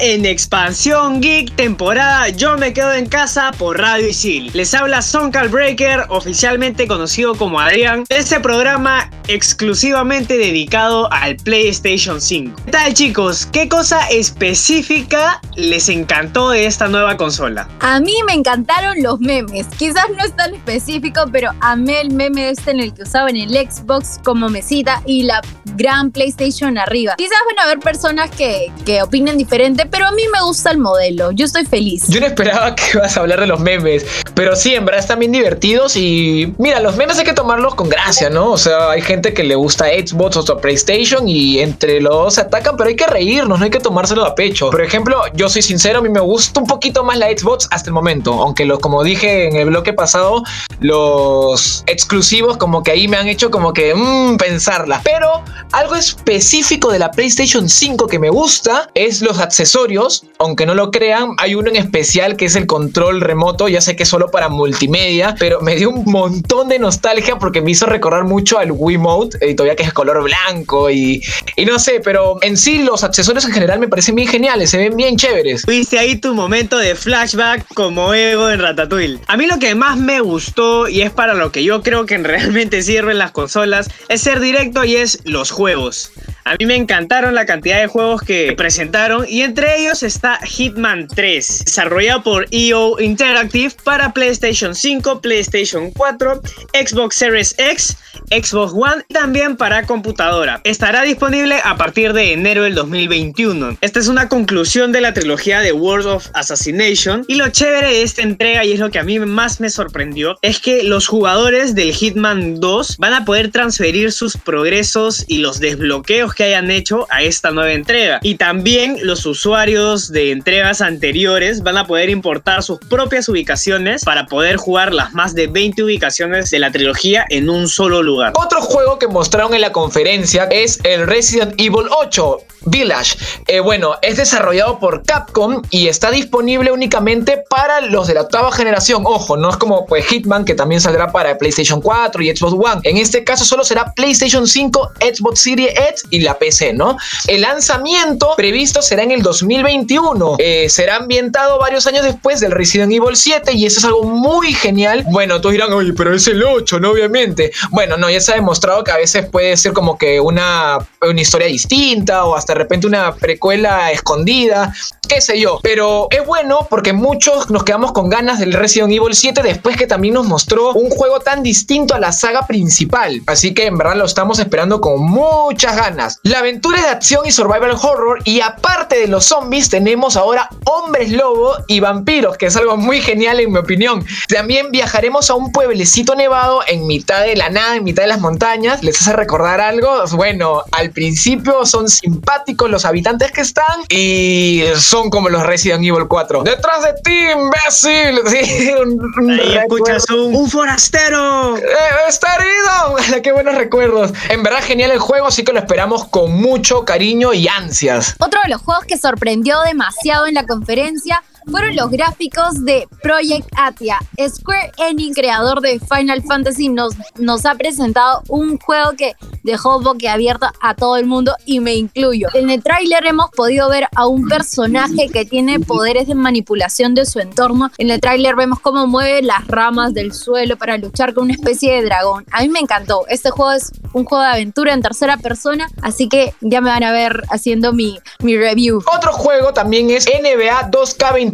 En 0.00 0.24
Expansión 0.24 1.20
Geek, 1.20 1.56
temporada 1.56 2.28
Yo 2.28 2.56
me 2.56 2.72
quedo 2.72 2.92
en 2.92 3.06
casa 3.06 3.50
por 3.58 3.80
Radio 3.80 4.08
Isil. 4.08 4.52
Les 4.54 4.72
habla 4.74 5.02
Soncal 5.02 5.48
Breaker, 5.48 6.04
oficialmente 6.08 6.86
conocido 6.86 7.34
como 7.34 7.58
Adrián. 7.58 8.04
Este 8.08 8.38
programa 8.38 9.10
exclusivamente 9.26 10.38
dedicado 10.38 11.12
al 11.12 11.34
PlayStation 11.36 12.20
5. 12.20 12.62
¿Qué 12.64 12.70
tal 12.70 12.94
chicos? 12.94 13.46
¿Qué 13.46 13.68
cosa 13.68 14.06
específica 14.08 15.40
les 15.56 15.88
encantó 15.88 16.50
de 16.50 16.66
esta 16.66 16.86
nueva 16.86 17.16
consola? 17.16 17.68
A 17.80 17.98
mí 17.98 18.14
me 18.24 18.34
encantaron 18.34 19.02
los 19.02 19.18
memes. 19.18 19.66
Quizás 19.78 20.04
no 20.16 20.24
es 20.24 20.36
tan 20.36 20.54
específico, 20.54 21.24
pero 21.32 21.50
amé 21.60 22.02
el 22.02 22.12
meme 22.12 22.50
este 22.50 22.70
en 22.70 22.78
el 22.78 22.94
que 22.94 23.02
usaban 23.02 23.34
el 23.34 23.50
Xbox 23.50 24.20
como 24.22 24.48
mesita 24.48 25.02
y 25.06 25.24
la 25.24 25.40
gran 25.74 26.12
PlayStation 26.12 26.78
arriba. 26.78 27.16
Quizás 27.18 27.38
van 27.48 27.58
a 27.58 27.62
haber 27.64 27.80
personas 27.80 28.30
que, 28.30 28.72
que 28.84 29.02
opinen 29.02 29.36
diferente, 29.36 29.55
pero 29.90 30.06
a 30.06 30.12
mí 30.12 30.22
me 30.32 30.42
gusta 30.42 30.70
el 30.70 30.78
modelo. 30.78 31.30
Yo 31.30 31.46
estoy 31.46 31.64
feliz. 31.64 32.08
Yo 32.08 32.20
no 32.20 32.26
esperaba 32.26 32.74
que 32.74 32.98
vas 32.98 33.16
a 33.16 33.20
hablar 33.20 33.40
de 33.40 33.46
los 33.46 33.60
memes, 33.60 34.04
pero 34.34 34.54
sí, 34.54 34.74
en 34.74 34.84
verdad 34.84 35.00
están 35.00 35.18
bien 35.18 35.32
divertidos 35.32 35.96
y 35.96 36.54
mira, 36.58 36.80
los 36.80 36.96
memes 36.96 37.18
hay 37.18 37.24
que 37.24 37.32
tomarlos 37.32 37.74
con 37.74 37.88
gracia, 37.88 38.28
¿no? 38.30 38.52
O 38.52 38.58
sea, 38.58 38.90
hay 38.90 39.00
gente 39.00 39.32
que 39.32 39.44
le 39.44 39.54
gusta 39.54 39.86
Xbox 39.86 40.36
o 40.36 40.56
PlayStation 40.58 41.28
y 41.28 41.60
entre 41.60 42.00
los 42.00 42.12
dos 42.12 42.34
se 42.34 42.42
atacan, 42.42 42.76
pero 42.76 42.88
hay 42.88 42.96
que 42.96 43.06
reírnos, 43.06 43.58
no 43.58 43.64
hay 43.64 43.70
que 43.70 43.80
tomárselo 43.80 44.24
a 44.24 44.34
pecho. 44.34 44.70
Por 44.70 44.82
ejemplo, 44.82 45.22
yo 45.34 45.48
soy 45.48 45.62
sincero, 45.62 46.00
a 46.00 46.02
mí 46.02 46.08
me 46.08 46.20
gusta 46.20 46.60
un 46.60 46.66
poquito 46.66 47.04
más 47.04 47.18
la 47.18 47.28
Xbox 47.28 47.68
hasta 47.70 47.88
el 47.88 47.94
momento, 47.94 48.34
aunque 48.34 48.64
lo, 48.64 48.78
como 48.78 49.02
dije 49.02 49.48
en 49.48 49.56
el 49.56 49.66
bloque 49.66 49.92
pasado, 49.92 50.42
los 50.80 51.84
exclusivos 51.86 52.56
como 52.56 52.82
que 52.82 52.90
ahí 52.90 53.08
me 53.08 53.16
han 53.16 53.28
hecho 53.28 53.50
como 53.50 53.72
que 53.72 53.94
mmm, 53.94 54.36
pensarla. 54.36 55.00
Pero 55.04 55.42
algo 55.72 55.94
específico 55.94 56.90
de 56.90 56.98
la 56.98 57.10
PlayStation 57.10 57.68
5 57.68 58.06
que 58.06 58.18
me 58.18 58.30
gusta 58.30 58.90
es 58.94 59.22
los 59.22 59.38
accesorios, 59.46 60.24
aunque 60.38 60.66
no 60.66 60.74
lo 60.74 60.90
crean, 60.90 61.30
hay 61.38 61.54
uno 61.54 61.68
en 61.70 61.76
especial 61.76 62.36
que 62.36 62.44
es 62.44 62.56
el 62.56 62.66
control 62.66 63.20
remoto, 63.20 63.68
ya 63.68 63.80
sé 63.80 63.96
que 63.96 64.02
es 64.02 64.08
solo 64.08 64.30
para 64.30 64.48
multimedia, 64.48 65.34
pero 65.38 65.60
me 65.60 65.76
dio 65.76 65.90
un 65.90 66.04
montón 66.04 66.68
de 66.68 66.78
nostalgia 66.78 67.38
porque 67.38 67.62
me 67.62 67.70
hizo 67.70 67.86
recordar 67.86 68.24
mucho 68.24 68.58
al 68.58 68.72
Wiimote, 68.72 69.38
y 69.48 69.54
todavía 69.54 69.76
que 69.76 69.84
es 69.84 69.92
color 69.92 70.22
blanco 70.22 70.90
y, 70.90 71.22
y 71.56 71.64
no 71.64 71.78
sé, 71.78 72.00
pero 72.04 72.36
en 72.42 72.56
sí 72.56 72.82
los 72.82 73.04
accesorios 73.04 73.44
en 73.44 73.52
general 73.52 73.78
me 73.78 73.88
parecen 73.88 74.14
bien 74.14 74.28
geniales, 74.28 74.70
se 74.70 74.78
ven 74.78 74.96
bien 74.96 75.16
chéveres. 75.16 75.64
Viste 75.66 75.98
ahí 75.98 76.16
tu 76.16 76.34
momento 76.34 76.78
de 76.78 76.94
flashback 76.94 77.66
como 77.74 78.14
ego 78.14 78.50
en 78.50 78.60
Ratatouille. 78.60 79.20
A 79.26 79.36
mí 79.36 79.46
lo 79.46 79.58
que 79.58 79.74
más 79.74 79.96
me 79.96 80.20
gustó 80.20 80.88
y 80.88 81.02
es 81.02 81.10
para 81.10 81.34
lo 81.34 81.52
que 81.52 81.64
yo 81.64 81.82
creo 81.82 82.06
que 82.06 82.18
realmente 82.26 82.82
sirven 82.82 83.18
las 83.18 83.30
consolas 83.30 83.88
es 84.08 84.20
ser 84.20 84.40
directo 84.40 84.84
y 84.84 84.96
es 84.96 85.20
los 85.24 85.50
juegos. 85.50 86.12
A 86.46 86.54
mí 86.60 86.64
me 86.64 86.76
encantaron 86.76 87.34
la 87.34 87.44
cantidad 87.44 87.80
de 87.80 87.88
juegos 87.88 88.22
que 88.22 88.52
presentaron 88.52 89.26
y 89.28 89.42
entre 89.42 89.80
ellos 89.80 90.04
está 90.04 90.38
Hitman 90.46 91.08
3, 91.08 91.64
desarrollado 91.64 92.22
por 92.22 92.46
EO 92.52 93.00
Interactive 93.00 93.72
para 93.82 94.12
PlayStation 94.12 94.72
5, 94.72 95.20
PlayStation 95.20 95.90
4, 95.90 96.40
Xbox 96.72 97.16
Series 97.16 97.52
X, 97.58 97.96
Xbox 98.30 98.72
One 98.74 99.04
y 99.08 99.14
también 99.14 99.56
para 99.56 99.86
computadora. 99.86 100.60
Estará 100.62 101.02
disponible 101.02 101.56
a 101.64 101.76
partir 101.76 102.12
de 102.12 102.32
enero 102.32 102.62
del 102.62 102.76
2021. 102.76 103.78
Esta 103.80 103.98
es 103.98 104.06
una 104.06 104.28
conclusión 104.28 104.92
de 104.92 105.00
la 105.00 105.12
trilogía 105.14 105.58
de 105.58 105.72
World 105.72 106.06
of 106.06 106.28
Assassination 106.34 107.24
y 107.26 107.34
lo 107.34 107.48
chévere 107.48 107.88
de 107.88 108.02
esta 108.02 108.22
entrega 108.22 108.64
y 108.64 108.70
es 108.70 108.78
lo 108.78 108.92
que 108.92 109.00
a 109.00 109.02
mí 109.04 109.18
más 109.18 109.58
me 109.60 109.68
sorprendió 109.68 110.38
es 110.42 110.60
que 110.60 110.84
los 110.84 111.08
jugadores 111.08 111.74
del 111.74 111.92
Hitman 111.92 112.60
2 112.60 112.98
van 112.98 113.14
a 113.14 113.24
poder 113.24 113.50
transferir 113.50 114.12
sus 114.12 114.36
progresos 114.36 115.24
y 115.26 115.38
los 115.38 115.58
desbloqueos 115.58 116.35
que 116.36 116.44
hayan 116.44 116.70
hecho 116.70 117.08
a 117.10 117.22
esta 117.22 117.50
nueva 117.50 117.72
entrega. 117.72 118.20
Y 118.22 118.36
también 118.36 118.98
los 119.02 119.26
usuarios 119.26 120.12
de 120.12 120.30
entregas 120.30 120.80
anteriores 120.80 121.62
van 121.62 121.78
a 121.78 121.86
poder 121.86 122.10
importar 122.10 122.62
sus 122.62 122.78
propias 122.78 123.28
ubicaciones 123.28 124.04
para 124.04 124.26
poder 124.26 124.56
jugar 124.56 124.94
las 124.94 125.12
más 125.14 125.34
de 125.34 125.48
20 125.48 125.82
ubicaciones 125.82 126.50
de 126.50 126.60
la 126.60 126.70
trilogía 126.70 127.24
en 127.28 127.50
un 127.50 127.66
solo 127.66 128.02
lugar. 128.02 128.34
Otro 128.36 128.60
juego 128.60 128.98
que 128.98 129.08
mostraron 129.08 129.54
en 129.54 129.62
la 129.62 129.72
conferencia 129.72 130.44
es 130.44 130.78
el 130.84 131.06
Resident 131.06 131.54
Evil 131.58 131.86
8 132.00 132.38
Village. 132.62 133.16
Eh, 133.46 133.60
bueno, 133.60 133.96
es 134.02 134.16
desarrollado 134.16 134.78
por 134.78 135.02
Capcom 135.04 135.62
y 135.70 135.88
está 135.88 136.10
disponible 136.10 136.72
únicamente 136.72 137.42
para 137.48 137.80
los 137.80 138.06
de 138.06 138.14
la 138.14 138.22
octava 138.22 138.50
generación. 138.52 139.02
Ojo, 139.04 139.36
no 139.36 139.50
es 139.50 139.56
como 139.56 139.86
pues 139.86 140.06
Hitman 140.06 140.44
que 140.44 140.54
también 140.54 140.80
saldrá 140.80 141.12
para 141.12 141.38
PlayStation 141.38 141.80
4 141.80 142.22
y 142.22 142.36
Xbox 142.36 142.52
One. 142.52 142.80
En 142.84 142.96
este 142.96 143.24
caso 143.24 143.44
solo 143.44 143.64
será 143.64 143.92
PlayStation 143.92 144.46
5, 144.46 144.92
Xbox 145.00 145.40
Series 145.40 145.72
X 145.90 146.04
y 146.10 146.20
la 146.20 146.38
PC, 146.38 146.72
¿no? 146.72 146.96
El 147.26 147.42
lanzamiento 147.42 148.34
previsto 148.36 148.82
será 148.82 149.02
en 149.02 149.12
el 149.12 149.22
2021. 149.22 150.36
Eh, 150.38 150.68
será 150.68 150.96
ambientado 150.96 151.58
varios 151.58 151.86
años 151.86 152.04
después 152.04 152.40
del 152.40 152.52
Resident 152.52 152.92
Evil 152.92 153.16
7 153.16 153.52
y 153.52 153.66
eso 153.66 153.78
es 153.78 153.84
algo 153.84 154.04
muy 154.04 154.52
genial. 154.52 155.04
Bueno, 155.10 155.40
todos 155.40 155.52
dirán, 155.52 155.72
oye, 155.72 155.92
pero 155.92 156.14
es 156.14 156.26
el 156.26 156.42
8, 156.42 156.80
¿no? 156.80 156.90
Obviamente. 156.90 157.52
Bueno, 157.70 157.96
no, 157.96 158.10
ya 158.10 158.20
se 158.20 158.32
ha 158.32 158.34
demostrado 158.36 158.82
que 158.84 158.90
a 158.90 158.96
veces 158.96 159.26
puede 159.26 159.56
ser 159.56 159.72
como 159.72 159.98
que 159.98 160.20
una, 160.20 160.78
una 161.02 161.20
historia 161.20 161.46
distinta 161.46 162.24
o 162.24 162.34
hasta 162.34 162.45
de 162.52 162.58
repente 162.58 162.86
una 162.86 163.14
precuela 163.14 163.90
escondida 163.92 164.72
qué 165.06 165.20
sé 165.20 165.40
yo. 165.40 165.60
Pero 165.62 166.08
es 166.10 166.26
bueno 166.26 166.66
porque 166.68 166.92
muchos 166.92 167.50
nos 167.50 167.64
quedamos 167.64 167.92
con 167.92 168.08
ganas 168.08 168.38
del 168.38 168.52
Resident 168.52 168.92
Evil 168.92 169.14
7 169.14 169.42
después 169.42 169.76
que 169.76 169.86
también 169.86 170.14
nos 170.14 170.26
mostró 170.26 170.72
un 170.72 170.90
juego 170.90 171.20
tan 171.20 171.42
distinto 171.42 171.94
a 171.94 172.00
la 172.00 172.12
saga 172.12 172.46
principal. 172.46 173.22
Así 173.26 173.54
que 173.54 173.66
en 173.66 173.78
verdad 173.78 173.96
lo 173.96 174.04
estamos 174.04 174.38
esperando 174.38 174.80
con 174.80 175.02
muchas 175.02 175.76
ganas. 175.76 176.20
La 176.22 176.40
aventura 176.40 176.78
es 176.78 176.84
de 176.84 176.90
acción 176.90 177.26
y 177.26 177.32
survival 177.32 177.76
horror 177.80 178.20
y 178.24 178.40
aparte 178.40 178.98
de 178.98 179.08
los 179.08 179.26
zombies 179.26 179.68
tenemos 179.68 180.16
ahora 180.16 180.48
hombres 180.64 181.12
lobo 181.12 181.54
y 181.68 181.80
vampiros, 181.80 182.36
que 182.36 182.46
es 182.46 182.56
algo 182.56 182.76
muy 182.76 183.00
genial 183.00 183.40
en 183.40 183.52
mi 183.52 183.58
opinión. 183.58 184.04
También 184.28 184.70
viajaremos 184.70 185.30
a 185.30 185.34
un 185.34 185.52
pueblecito 185.52 186.14
nevado 186.14 186.60
en 186.66 186.86
mitad 186.86 187.22
de 187.22 187.36
la 187.36 187.50
nada, 187.50 187.76
en 187.76 187.84
mitad 187.84 188.02
de 188.02 188.08
las 188.08 188.20
montañas. 188.20 188.82
¿Les 188.82 189.00
hace 189.00 189.12
recordar 189.12 189.60
algo? 189.60 190.04
Bueno, 190.12 190.62
al 190.72 190.90
principio 190.90 191.64
son 191.64 191.88
simpáticos 191.88 192.35
los 192.68 192.84
habitantes 192.84 193.30
que 193.30 193.42
están 193.42 193.82
y 193.88 194.62
son 194.74 194.96
son 194.96 195.10
como 195.10 195.28
los 195.28 195.44
Resident 195.44 195.84
Evil 195.84 196.08
4. 196.08 196.42
¡Detrás 196.42 196.82
de 196.82 196.94
ti, 197.04 197.28
imbécil! 197.30 198.20
Sí, 198.26 198.70
un, 198.72 199.30
Ahí 199.30 199.56
escuchas 199.56 200.08
un, 200.10 200.34
un 200.34 200.50
forastero. 200.50 201.56
Eh, 201.58 201.62
¡Está 202.08 202.28
herido! 202.36 203.20
¡Qué 203.22 203.32
buenos 203.32 203.54
recuerdos! 203.56 204.12
En 204.30 204.42
verdad, 204.42 204.62
genial 204.62 204.90
el 204.90 204.98
juego, 204.98 205.26
así 205.26 205.44
que 205.44 205.52
lo 205.52 205.58
esperamos 205.58 206.06
con 206.06 206.32
mucho 206.32 206.84
cariño 206.86 207.34
y 207.34 207.46
ansias. 207.46 208.14
Otro 208.18 208.40
de 208.42 208.50
los 208.50 208.62
juegos 208.62 208.86
que 208.86 208.96
sorprendió 208.96 209.60
demasiado 209.62 210.26
en 210.26 210.34
la 210.34 210.46
conferencia 210.46 211.22
fueron 211.50 211.76
los 211.76 211.90
gráficos 211.90 212.64
de 212.64 212.88
Project 213.02 213.48
Atia. 213.56 213.98
Square 214.28 214.72
Enix, 214.78 215.16
creador 215.16 215.60
de 215.60 215.80
Final 215.80 216.22
Fantasy, 216.22 216.68
nos, 216.68 216.94
nos 217.16 217.46
ha 217.46 217.54
presentado 217.54 218.22
un 218.28 218.58
juego 218.58 218.92
que 218.96 219.14
dejó 219.42 219.80
boquiabierto 219.80 220.46
a 220.60 220.74
todo 220.74 220.96
el 220.96 221.06
mundo 221.06 221.34
y 221.44 221.60
me 221.60 221.74
incluyo. 221.74 222.28
En 222.34 222.50
el 222.50 222.62
tráiler 222.62 223.06
hemos 223.06 223.30
podido 223.30 223.68
ver 223.68 223.86
a 223.94 224.06
un 224.06 224.28
personaje 224.28 225.08
que 225.08 225.24
tiene 225.24 225.60
poderes 225.60 226.08
de 226.08 226.14
manipulación 226.14 226.94
de 226.94 227.06
su 227.06 227.20
entorno. 227.20 227.70
En 227.78 227.90
el 227.90 228.00
tráiler 228.00 228.34
vemos 228.34 228.60
cómo 228.60 228.86
mueve 228.86 229.22
las 229.22 229.46
ramas 229.46 229.94
del 229.94 230.12
suelo 230.12 230.56
para 230.56 230.76
luchar 230.78 231.14
con 231.14 231.24
una 231.24 231.34
especie 231.34 231.74
de 231.74 231.84
dragón. 231.84 232.26
A 232.32 232.42
mí 232.42 232.48
me 232.48 232.58
encantó. 232.58 233.06
Este 233.08 233.30
juego 233.30 233.52
es 233.52 233.72
un 233.92 234.04
juego 234.04 234.24
de 234.24 234.30
aventura 234.30 234.74
en 234.74 234.82
tercera 234.82 235.16
persona, 235.16 235.68
así 235.82 236.08
que 236.08 236.34
ya 236.40 236.60
me 236.60 236.70
van 236.70 236.82
a 236.82 236.92
ver 236.92 237.22
haciendo 237.30 237.72
mi, 237.72 237.98
mi 238.20 238.36
review. 238.36 238.82
Otro 238.94 239.12
juego 239.12 239.52
también 239.52 239.90
es 239.90 240.06
NBA 240.06 240.70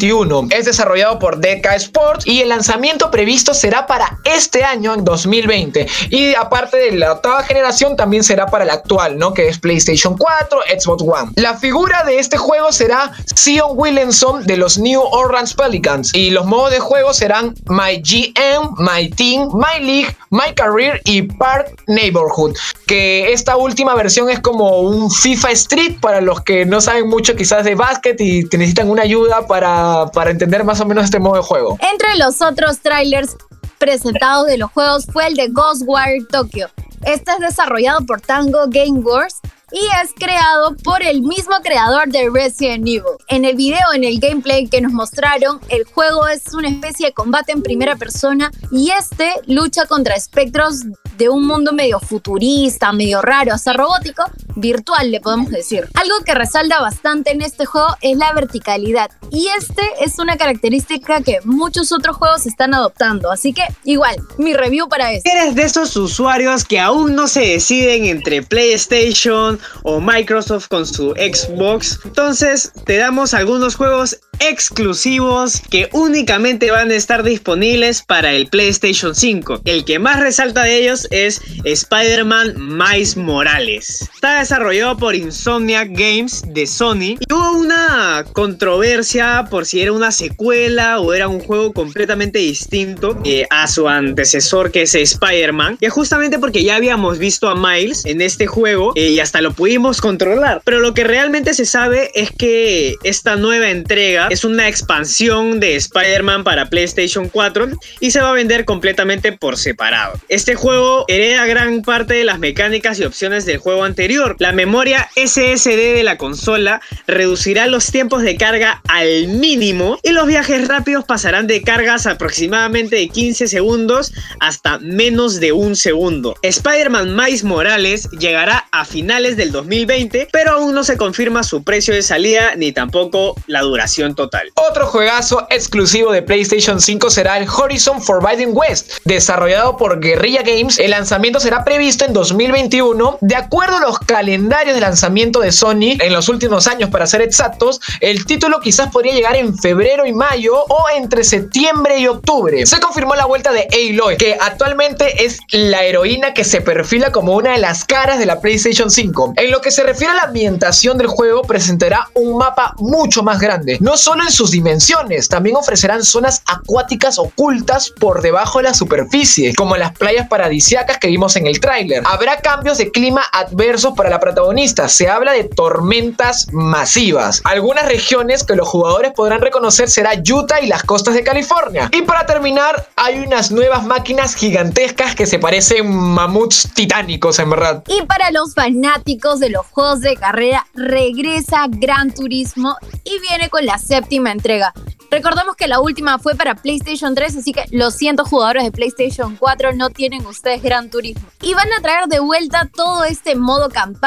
2K21 0.02 0.52
es 0.52 0.64
desarrollado 0.64 1.18
por 1.18 1.40
DK 1.40 1.66
Sports 1.76 2.26
y 2.26 2.40
el 2.40 2.48
lanzamiento 2.48 3.10
previsto 3.10 3.54
será 3.54 3.86
para 3.86 4.18
este 4.24 4.64
año, 4.64 4.94
en 4.94 5.04
2020. 5.04 5.86
Y 6.10 6.34
aparte 6.34 6.76
de 6.78 6.92
la 6.92 7.12
octava 7.12 7.42
generación, 7.44 7.96
también 7.96 8.24
será 8.24 8.46
para 8.46 8.64
la 8.64 8.74
actual, 8.74 9.18
¿no? 9.18 9.32
Que 9.32 9.48
es 9.48 9.58
PlayStation 9.58 10.16
4, 10.16 10.60
Xbox 10.78 11.02
One. 11.02 11.32
La 11.36 11.56
figura 11.56 12.04
de 12.04 12.18
este 12.18 12.36
juego 12.36 12.72
será 12.72 13.12
Sion 13.34 13.72
Williamson 13.74 14.44
de 14.44 14.56
los 14.56 14.78
New 14.78 15.00
Orleans 15.00 15.54
Pelicans. 15.54 16.14
Y 16.14 16.30
los 16.30 16.46
modos 16.46 16.72
de 16.72 16.80
juego 16.80 17.12
serán 17.12 17.54
My 17.66 18.02
GM, 18.02 18.74
My 18.78 19.08
Team, 19.10 19.48
My 19.54 19.84
League, 19.84 20.16
My 20.30 20.54
Career 20.54 21.00
y 21.04 21.22
Park 21.22 21.82
Neighborhood. 21.86 22.56
Que 22.86 23.32
esta 23.32 23.56
última 23.56 23.94
versión 23.94 24.30
es 24.30 24.40
como 24.40 24.80
un 24.80 25.10
FIFA 25.10 25.50
Street 25.52 25.96
para 26.00 26.20
los 26.20 26.40
que 26.42 26.64
no 26.66 26.80
saben 26.80 27.08
mucho 27.08 27.36
quizás 27.36 27.64
de 27.64 27.74
básquet 27.74 28.20
y 28.20 28.44
necesitan 28.44 28.90
una 28.90 29.02
ayuda 29.02 29.46
para 29.46 29.91
para, 30.12 30.30
entender 30.30 30.64
más 30.64 30.80
o 30.80 30.86
menos 30.86 31.04
este 31.04 31.18
modo 31.18 31.36
de 31.36 31.42
juego. 31.42 31.78
Entre 31.92 32.16
los 32.16 32.40
otros 32.42 32.80
trailers 32.80 33.36
presentados 33.78 34.46
de 34.46 34.58
los 34.58 34.70
juegos 34.70 35.06
fue 35.06 35.26
el 35.26 35.34
de 35.34 35.48
Ghostwire 35.48 36.24
Tokyo. 36.30 36.68
Este 37.04 37.32
es 37.32 37.38
desarrollado 37.40 38.06
por 38.06 38.20
Tango 38.20 38.60
Gameworks 38.68 39.40
y 39.72 39.80
es 40.02 40.12
creado 40.14 40.76
por 40.84 41.02
el 41.02 41.22
mismo 41.22 41.54
creador 41.62 42.08
de 42.08 42.28
Resident 42.30 42.86
Evil. 42.86 43.02
En 43.28 43.44
el 43.44 43.56
video, 43.56 43.92
en 43.94 44.04
el 44.04 44.20
gameplay 44.20 44.68
que 44.68 44.80
nos 44.80 44.92
mostraron, 44.92 45.60
el 45.70 45.84
juego 45.84 46.28
es 46.28 46.52
una 46.54 46.68
especie 46.68 47.06
de 47.06 47.12
combate 47.12 47.52
en 47.52 47.62
primera 47.62 47.96
persona 47.96 48.50
y 48.70 48.90
este 48.90 49.32
lucha 49.46 49.86
contra 49.86 50.14
espectros 50.14 50.82
de 51.16 51.28
un 51.28 51.46
mundo 51.46 51.72
medio 51.72 52.00
futurista, 52.00 52.92
medio 52.92 53.22
raro, 53.22 53.54
hasta 53.54 53.72
robótico, 53.72 54.24
virtual 54.56 55.10
le 55.10 55.20
podemos 55.20 55.50
decir. 55.50 55.88
Algo 55.94 56.14
que 56.24 56.34
resalta 56.34 56.80
bastante 56.80 57.32
en 57.32 57.42
este 57.42 57.66
juego 57.66 57.88
es 58.00 58.16
la 58.16 58.32
verticalidad 58.32 59.10
y 59.30 59.48
este 59.58 59.82
es 60.00 60.18
una 60.18 60.36
característica 60.36 61.22
que 61.22 61.38
muchos 61.44 61.92
otros 61.92 62.16
juegos 62.16 62.46
están 62.46 62.74
adoptando, 62.74 63.30
así 63.30 63.52
que 63.52 63.62
igual, 63.84 64.16
mi 64.38 64.54
review 64.54 64.88
para 64.88 65.12
esto. 65.12 65.28
¿Eres 65.30 65.54
de 65.54 65.62
esos 65.62 65.96
usuarios 65.96 66.64
que 66.64 66.78
aún 66.78 67.14
no 67.14 67.26
se 67.28 67.40
deciden 67.40 68.04
entre 68.04 68.42
PlayStation 68.42 69.58
o 69.82 70.00
Microsoft 70.00 70.68
con 70.68 70.86
su 70.86 71.10
Xbox? 71.12 71.98
Entonces 72.04 72.72
te 72.84 72.96
damos 72.98 73.34
algunos 73.34 73.76
juegos 73.76 74.18
exclusivos 74.38 75.60
que 75.70 75.88
únicamente 75.92 76.70
van 76.70 76.90
a 76.90 76.94
estar 76.94 77.22
disponibles 77.22 78.02
para 78.02 78.32
el 78.32 78.48
PlayStation 78.48 79.14
5. 79.14 79.62
El 79.64 79.84
que 79.84 79.98
más 79.98 80.20
resalta 80.20 80.64
de 80.64 80.78
ellos 80.78 81.06
es 81.10 81.40
Spider-Man 81.64 82.54
Miles 82.58 83.16
Morales. 83.16 84.08
Está 84.14 84.41
desarrollado 84.42 84.96
por 84.96 85.14
Insomniac 85.14 85.90
Games 85.92 86.42
de 86.48 86.66
Sony 86.66 87.16
y 87.20 87.32
hubo 87.32 87.58
una 87.58 88.24
controversia 88.32 89.46
por 89.48 89.66
si 89.66 89.80
era 89.80 89.92
una 89.92 90.10
secuela 90.10 90.98
o 90.98 91.14
era 91.14 91.28
un 91.28 91.38
juego 91.38 91.72
completamente 91.72 92.40
distinto 92.40 93.16
eh, 93.24 93.46
a 93.50 93.68
su 93.68 93.88
antecesor 93.88 94.72
que 94.72 94.82
es 94.82 94.96
Spider-Man. 94.96 95.78
Y 95.80 95.86
justamente 95.86 96.40
porque 96.40 96.64
ya 96.64 96.74
habíamos 96.74 97.18
visto 97.18 97.48
a 97.48 97.54
Miles 97.54 98.04
en 98.04 98.20
este 98.20 98.48
juego 98.48 98.92
eh, 98.96 99.10
y 99.10 99.20
hasta 99.20 99.40
lo 99.40 99.52
pudimos 99.52 100.00
controlar. 100.00 100.60
Pero 100.64 100.80
lo 100.80 100.92
que 100.92 101.04
realmente 101.04 101.54
se 101.54 101.64
sabe 101.64 102.10
es 102.16 102.32
que 102.32 102.96
esta 103.04 103.36
nueva 103.36 103.70
entrega 103.70 104.26
es 104.28 104.44
una 104.44 104.66
expansión 104.66 105.60
de 105.60 105.76
Spider-Man 105.76 106.42
para 106.42 106.66
PlayStation 106.66 107.28
4 107.28 107.68
y 108.00 108.10
se 108.10 108.20
va 108.20 108.30
a 108.30 108.34
vender 108.34 108.64
completamente 108.64 109.30
por 109.30 109.56
separado. 109.56 110.18
Este 110.28 110.56
juego 110.56 111.04
hereda 111.06 111.46
gran 111.46 111.82
parte 111.82 112.14
de 112.14 112.24
las 112.24 112.40
mecánicas 112.40 112.98
y 112.98 113.04
opciones 113.04 113.46
del 113.46 113.58
juego 113.58 113.84
anterior. 113.84 114.31
La 114.38 114.52
memoria 114.52 115.08
SSD 115.16 115.94
de 115.94 116.02
la 116.02 116.18
consola 116.18 116.80
reducirá 117.06 117.66
los 117.66 117.90
tiempos 117.90 118.22
de 118.22 118.36
carga 118.36 118.82
al 118.88 119.28
mínimo 119.28 119.98
y 120.02 120.10
los 120.10 120.26
viajes 120.26 120.68
rápidos 120.68 121.04
pasarán 121.04 121.46
de 121.46 121.62
cargas 121.62 122.06
aproximadamente 122.06 122.96
de 122.96 123.08
15 123.08 123.48
segundos 123.48 124.12
hasta 124.40 124.78
menos 124.78 125.40
de 125.40 125.52
un 125.52 125.76
segundo. 125.76 126.36
Spider-Man 126.42 127.14
Miles 127.14 127.44
Morales 127.44 128.08
llegará 128.18 128.66
a 128.72 128.84
finales 128.84 129.36
del 129.36 129.52
2020, 129.52 130.28
pero 130.32 130.52
aún 130.52 130.74
no 130.74 130.84
se 130.84 130.96
confirma 130.96 131.42
su 131.42 131.62
precio 131.62 131.94
de 131.94 132.02
salida 132.02 132.54
ni 132.56 132.72
tampoco 132.72 133.34
la 133.46 133.60
duración 133.60 134.14
total. 134.14 134.50
Otro 134.54 134.86
juegazo 134.86 135.46
exclusivo 135.50 136.12
de 136.12 136.22
PlayStation 136.22 136.80
5 136.80 137.10
será 137.10 137.38
el 137.38 137.48
Horizon 137.48 138.02
Forbidden 138.02 138.50
West, 138.52 138.98
desarrollado 139.04 139.76
por 139.76 140.00
Guerrilla 140.00 140.42
Games. 140.42 140.78
El 140.78 140.90
lanzamiento 140.90 141.40
será 141.40 141.64
previsto 141.64 142.04
en 142.04 142.12
2021. 142.12 143.18
De 143.20 143.36
acuerdo 143.36 143.76
a 143.76 143.80
los 143.80 143.98
calendario 144.22 144.72
de 144.72 144.80
lanzamiento 144.80 145.40
de 145.40 145.50
Sony 145.50 145.98
en 145.98 146.12
los 146.12 146.28
últimos 146.28 146.68
años, 146.68 146.90
para 146.90 147.08
ser 147.08 147.22
exactos, 147.22 147.80
el 147.98 148.24
título 148.24 148.60
quizás 148.60 148.88
podría 148.92 149.14
llegar 149.14 149.34
en 149.34 149.58
febrero 149.58 150.06
y 150.06 150.12
mayo 150.12 150.64
o 150.68 150.84
entre 150.96 151.24
septiembre 151.24 151.98
y 151.98 152.06
octubre. 152.06 152.64
Se 152.64 152.78
confirmó 152.78 153.16
la 153.16 153.26
vuelta 153.26 153.50
de 153.50 153.66
Aloy, 153.72 154.16
que 154.18 154.36
actualmente 154.40 155.24
es 155.24 155.40
la 155.50 155.82
heroína 155.82 156.34
que 156.34 156.44
se 156.44 156.60
perfila 156.60 157.10
como 157.10 157.34
una 157.34 157.54
de 157.54 157.58
las 157.58 157.84
caras 157.84 158.20
de 158.20 158.26
la 158.26 158.40
PlayStation 158.40 158.92
5. 158.92 159.34
En 159.38 159.50
lo 159.50 159.60
que 159.60 159.72
se 159.72 159.82
refiere 159.82 160.12
a 160.12 160.16
la 160.16 160.22
ambientación 160.22 160.98
del 160.98 161.08
juego, 161.08 161.42
presentará 161.42 162.08
un 162.14 162.38
mapa 162.38 162.76
mucho 162.78 163.24
más 163.24 163.40
grande, 163.40 163.78
no 163.80 163.96
solo 163.96 164.22
en 164.22 164.30
sus 164.30 164.52
dimensiones, 164.52 165.26
también 165.26 165.56
ofrecerán 165.56 166.04
zonas 166.04 166.44
acuáticas 166.46 167.18
ocultas 167.18 167.90
por 167.98 168.22
debajo 168.22 168.60
de 168.60 168.64
la 168.66 168.74
superficie, 168.74 169.52
como 169.56 169.76
las 169.76 169.98
playas 169.98 170.28
paradisiacas 170.28 170.98
que 170.98 171.08
vimos 171.08 171.34
en 171.34 171.48
el 171.48 171.58
tráiler. 171.58 172.04
Habrá 172.06 172.36
cambios 172.36 172.78
de 172.78 172.92
clima 172.92 173.24
adversos 173.32 173.94
para 173.96 174.11
la 174.12 174.20
protagonista, 174.20 174.90
se 174.90 175.08
habla 175.08 175.32
de 175.32 175.44
tormentas 175.44 176.46
masivas. 176.52 177.40
Algunas 177.44 177.86
regiones 177.86 178.44
que 178.44 178.54
los 178.54 178.68
jugadores 178.68 179.12
podrán 179.12 179.40
reconocer 179.40 179.88
será 179.88 180.12
Utah 180.12 180.60
y 180.60 180.66
las 180.66 180.82
costas 180.82 181.14
de 181.14 181.24
California. 181.24 181.88
Y 181.92 182.02
para 182.02 182.26
terminar, 182.26 182.88
hay 182.96 183.20
unas 183.20 183.50
nuevas 183.50 183.86
máquinas 183.86 184.34
gigantescas 184.34 185.14
que 185.14 185.24
se 185.24 185.38
parecen 185.38 185.90
mamuts 185.90 186.68
titánicos 186.74 187.38
en 187.38 187.48
verdad. 187.48 187.84
Y 187.86 188.02
para 188.02 188.30
los 188.30 188.52
fanáticos 188.52 189.40
de 189.40 189.48
los 189.48 189.64
juegos 189.68 190.00
de 190.02 190.14
carrera, 190.16 190.66
regresa 190.74 191.64
Gran 191.70 192.12
Turismo 192.12 192.76
y 193.04 193.18
viene 193.20 193.48
con 193.48 193.64
la 193.64 193.78
séptima 193.78 194.30
entrega. 194.30 194.74
Recordemos 195.12 195.56
que 195.56 195.68
la 195.68 195.78
última 195.78 196.18
fue 196.18 196.34
para 196.34 196.54
PlayStation 196.54 197.14
3, 197.14 197.36
así 197.36 197.52
que 197.52 197.64
los 197.70 197.94
cientos 197.94 198.28
jugadores 198.28 198.64
de 198.64 198.72
PlayStation 198.72 199.36
4 199.36 199.74
no 199.74 199.90
tienen 199.90 200.24
ustedes 200.24 200.62
Gran 200.62 200.88
Turismo. 200.88 201.28
Y 201.42 201.52
van 201.52 201.70
a 201.70 201.82
traer 201.82 202.06
de 202.06 202.18
vuelta 202.18 202.70
todo 202.74 203.04
este 203.04 203.36
modo 203.36 203.68
campaña, 203.68 204.01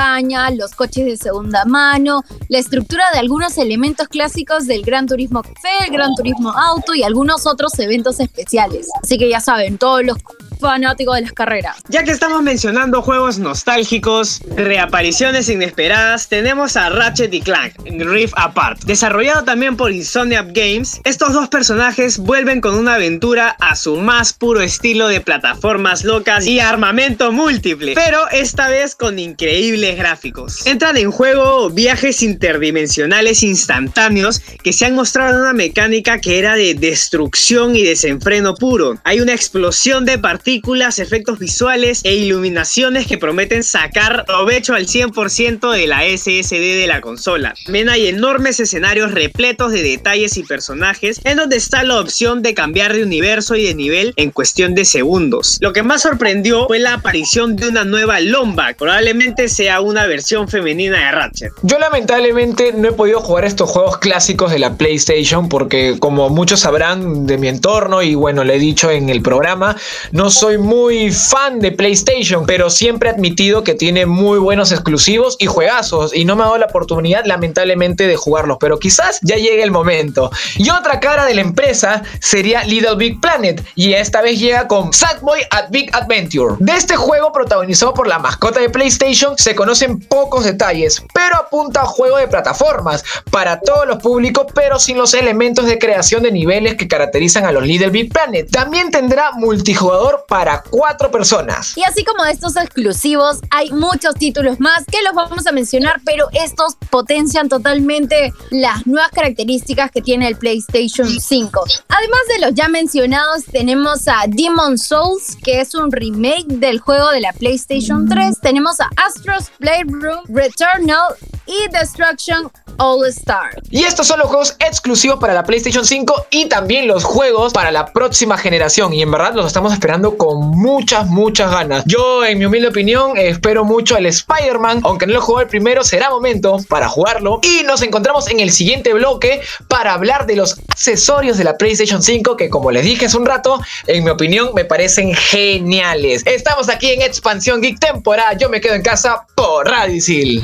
los 0.58 0.75
coches 0.75 1.06
de 1.06 1.16
segunda 1.16 1.64
mano, 1.64 2.24
la 2.50 2.58
estructura 2.58 3.04
de 3.14 3.20
algunos 3.20 3.58
elementos 3.58 4.10
clásicos 4.10 4.68
del 4.68 4.84
Gran 4.84 5.08
Turismo 5.08 5.42
Café, 5.42 5.86
el 5.88 5.94
Gran 5.94 6.14
Turismo 6.16 6.52
Auto 6.52 6.94
y 6.94 7.04
algunos 7.04 7.48
otros 7.48 7.80
eventos 7.80 8.20
especiales. 8.20 8.88
Así 9.02 9.18
que 9.18 9.30
ya 9.30 9.40
saben, 9.40 9.78
todos 9.78 10.04
los 10.04 10.18
fanáticos 10.60 11.16
de 11.16 11.22
las 11.22 11.34
carreras. 11.34 11.78
Ya 11.88 12.04
que 12.04 12.12
estamos 12.12 12.42
mencionando 12.42 13.02
juegos 13.02 13.40
nostálgicos, 13.40 14.42
reapariciones 14.56 15.50
inesperadas, 15.50 16.28
tenemos 16.28 16.76
a 16.76 16.90
Ratchet 16.90 17.34
y 17.34 17.42
Clank, 17.42 17.74
Rift 17.86 18.34
Apart. 18.38 18.84
Desarrollado 18.84 19.44
también 19.44 19.78
por 19.78 19.92
Insomniac 19.92 20.48
Games, 20.54 21.02
estos 21.04 21.34
dos 21.34 21.50
personajes 21.50 22.18
vuelven 22.18 22.62
con 22.62 22.76
una 22.76 22.96
aventura 22.96 23.56
a 23.60 23.76
su 23.76 23.96
más 23.98 24.34
puro 24.34 24.62
estilo 24.62 25.08
de 25.08 25.22
plataformas 25.22 26.04
locas 26.04 26.46
y 26.46 26.60
armamento 26.60 27.32
múltiple, 27.32 27.94
pero 27.96 28.30
esta 28.30 28.70
vez 28.70 28.96
con 28.96 29.20
increíbles 29.20 29.98
gráficos. 29.98 30.66
Entran 30.66 30.98
en 30.98 31.12
juego 31.12 31.70
viajes 31.70 32.22
interdimensionales 32.22 33.44
instantáneos 33.44 34.42
que 34.64 34.74
se 34.74 34.86
han 34.86 34.96
mostrado 34.96 35.36
en 35.36 35.42
una 35.42 35.54
mecánica 35.54 36.20
que 36.20 36.40
era 36.40 36.56
de 36.56 36.74
destrucción 36.74 37.76
y 37.76 37.84
desenfreno 37.84 38.56
puro. 38.56 38.98
Hay 39.04 39.20
una 39.20 39.34
explosión 39.34 40.06
de 40.06 40.18
partículas, 40.46 41.00
efectos 41.00 41.40
visuales 41.40 42.02
e 42.04 42.14
iluminaciones 42.14 43.08
que 43.08 43.18
prometen 43.18 43.64
sacar 43.64 44.25
provecho 44.28 44.75
al 44.75 44.86
100% 44.86 45.72
de 45.72 45.88
la 45.88 46.04
SSD 46.04 46.82
de 46.82 46.86
la 46.86 47.02
consola. 47.02 47.56
También 47.66 47.90
hay 47.90 48.06
enormes 48.06 48.60
escenarios 48.60 49.12
repletos 49.12 49.72
de 49.72 49.82
detalles 49.82 50.38
y 50.38 50.44
personajes 50.44 51.20
en 51.24 51.38
donde 51.38 51.58
está 51.58 51.82
la 51.82 52.00
opción 52.00 52.44
de 52.44 52.54
cambiar 52.54 52.94
de 52.94 53.02
universo 53.02 53.56
y 53.56 53.64
de 53.64 53.74
nivel 53.74 54.14
en 54.18 54.30
cuestión 54.30 54.75
de 54.75 54.86
segundos. 54.86 55.58
Lo 55.62 55.74
que 55.74 55.82
más 55.82 56.04
sorprendió 56.04 56.68
fue 56.68 56.78
la 56.78 56.94
aparición 56.94 57.56
de 57.56 57.68
una 57.68 57.84
nueva 57.84 58.20
Lombac, 58.20 58.78
probablemente 58.78 59.50
sea 59.50 59.82
una 59.82 60.06
versión 60.06 60.48
femenina 60.48 61.08
de 61.08 61.12
Ratchet. 61.12 61.54
Yo 61.64 61.80
lamentablemente 61.80 62.72
no 62.72 62.90
he 62.90 62.92
podido 62.92 63.20
jugar 63.20 63.46
estos 63.46 63.68
juegos 63.68 63.98
clásicos 63.98 64.52
de 64.52 64.60
la 64.60 64.78
PlayStation 64.78 65.50
porque 65.50 65.96
como 66.00 66.30
muchos 66.30 66.60
sabrán 66.60 67.25
de 67.25 67.40
mi 67.40 67.48
entorno 67.48 68.04
y 68.04 68.14
bueno, 68.14 68.44
le 68.44 68.58
he 68.58 68.60
dicho 68.60 68.92
en 68.92 69.10
el 69.10 69.24
programa, 69.24 69.75
no 70.12 70.35
soy 70.36 70.58
muy 70.58 71.13
fan 71.13 71.60
de 71.60 71.72
PlayStation, 71.72 72.46
pero 72.46 72.70
siempre 72.70 73.10
he 73.10 73.13
admitido 73.13 73.63
que 73.63 73.74
tiene 73.74 74.06
muy 74.06 74.38
buenos 74.38 74.74
exclusivos 74.74 75.38
y 75.39 75.46
juegazos 75.46 76.13
y 76.13 76.25
no 76.25 76.36
me 76.36 76.44
ha 76.44 76.48
dado 76.48 76.58
la 76.58 76.65
oportunidad 76.65 77.24
lamentablemente 77.25 78.06
de 78.06 78.18
jugarlos, 78.18 78.58
pero 78.60 78.77
quizás 78.77 79.20
ya 79.22 79.38
llegue 79.38 79.63
el 79.63 79.72
momento. 79.72 80.30
Y 80.58 80.70
otra 80.70 81.00
cara 81.00 81.25
de 81.25 81.36
la 81.36 81.42
empresa 81.42 82.04
sería 82.20 82.65
Little 82.65 82.96
Big 82.96 83.22
Planet 83.22 83.65
y 83.75 83.94
esta 83.94 84.22
vez 84.22 84.38
llega 84.38 84.68
con 84.68 84.92
Sackboy 84.92 85.39
at 85.51 85.70
Big 85.70 85.89
Adventure. 85.96 86.56
De 86.60 86.74
este 86.74 86.98
juego 86.98 87.32
protagonizado 87.32 87.94
por 87.94 88.08
la 88.08 88.20
mascota 88.20 88.60
de 88.60 88.70
PlayStation 88.70 89.38
se 89.38 89.56
conocen 89.56 90.01
pocos 90.01 90.44
detalles, 90.44 91.01
pero 91.13 91.38
apunta 91.38 91.84
a 91.84 91.86
juego 91.86 92.18
de 92.18 92.27
plataformas 92.27 93.06
para 93.32 93.62
todos 93.62 93.88
los 93.88 94.04
públicos, 94.04 94.48
pero 94.54 94.80
sin 94.80 94.98
los 94.98 95.13
elementos 95.13 95.65
de 95.65 95.80
creación 95.80 96.24
de 96.24 96.32
niveles 96.34 96.75
que 96.75 96.89
caracterizan 96.89 97.46
a 97.46 97.54
los 97.54 97.65
Little 97.65 97.89
Big 97.89 98.12
Planet. 98.12 98.51
También 98.51 98.92
tendrá 98.92 99.32
multijugador 99.32 100.25
para 100.27 100.63
cuatro 100.70 101.12
personas. 101.12 101.77
Y 101.77 101.84
así 101.84 102.03
como 102.03 102.25
estos 102.25 102.55
exclusivos, 102.55 103.39
hay 103.50 103.72
muchos 103.72 104.15
títulos 104.15 104.60
más 104.60 104.86
que 104.86 105.01
los 105.03 105.13
vamos 105.13 105.48
a 105.48 105.51
mencionar, 105.51 106.01
pero 106.05 106.27
estos 106.34 106.75
potencian 106.89 107.50
totalmente 107.50 108.34
las 108.51 108.86
nuevas 108.88 109.12
características 109.12 109.91
que 109.91 110.01
tiene 110.01 110.27
el 110.27 110.38
PlayStation 110.38 111.08
5. 111.08 111.65
Además 111.89 112.20
de 112.29 112.39
los 112.46 112.53
ya 112.53 112.67
mencionados, 112.67 113.46
tenemos 113.51 114.08
a 114.08 114.25
Demon 114.27 114.77
Souls, 114.77 115.38
que 115.44 115.62
es 115.62 115.75
un 115.75 115.91
remake 115.91 116.48
del 116.48 116.79
juego 116.79 117.12
de 117.12 117.22
la 117.22 117.34
PlayStation 117.34 118.08
3. 118.08 118.39
Tenemos 118.41 118.79
a 118.79 118.89
Astro's 118.96 119.50
Playroom, 119.60 120.24
Returnal 120.27 121.15
y 121.45 121.69
Destruction 121.71 122.52
All 122.78 123.06
Star. 123.08 123.62
Y 123.69 123.84
estos 123.84 124.08
son 124.08 124.19
los 124.19 124.28
juegos 124.28 124.56
exclusivos 124.60 125.19
para 125.19 125.34
la 125.34 125.43
PlayStation 125.43 125.86
5 125.86 126.28
y 126.32 126.47
también 126.47 126.88
los 126.88 127.04
juegos 127.04 127.54
para 127.54 127.71
la 127.71 127.88
próxima 127.93 128.38
generación. 128.38 128.93
Y 128.93 129.02
en 129.02 129.12
verdad 129.12 129.34
los 129.34 129.45
estamos 129.45 129.73
esperando 129.73 130.14
con 130.17 130.51
muchas, 130.51 131.08
muchas 131.08 131.51
ganas. 131.51 131.84
Yo, 131.86 132.23
en 132.25 132.38
mi 132.38 132.45
humilde 132.45 132.67
opinión, 132.67 133.17
espero 133.17 133.63
mucho 133.63 133.97
el 133.97 134.06
Spider-Man. 134.06 134.82
Aunque 134.84 135.08
no 135.08 135.13
lo 135.13 135.21
jugué 135.21 135.43
el 135.43 135.49
primero, 135.49 135.84
será 135.84 136.10
momento 136.10 136.58
para 136.67 136.88
jugarlo. 136.88 137.39
Y 137.43 137.63
nos 137.63 137.82
encontramos 137.82 138.30
en 138.30 138.39
el 138.39 138.51
siguiente 138.51 138.93
bloque 138.93 139.41
para 139.67 139.93
hablar 139.93 140.25
de 140.25 140.36
los 140.36 140.60
accesorios 140.69 141.38
de 141.38 141.43
la 141.43 141.58
PlayStation 141.58 142.01
5 142.01 142.36
que, 142.38 142.49
como 142.49 142.71
les 142.71 142.84
dije 142.84 143.06
hace 143.06 143.17
un 143.17 143.25
rato, 143.25 143.62
en 143.88 144.04
mi 144.04 144.10
opinión 144.10 144.49
me 144.54 144.65
parecen 144.65 145.13
geniales. 145.13 146.23
Estamos 146.25 146.69
aquí 146.69 146.91
en 146.91 147.01
Expansión 147.01 147.62
Geek 147.62 147.80
temporada. 147.80 148.34
Yo 148.34 148.49
me 148.49 148.62
quedo 148.62 148.75
en 148.75 148.82
casa 148.82 149.25
por 149.36 149.67
Radicil. 149.67 150.43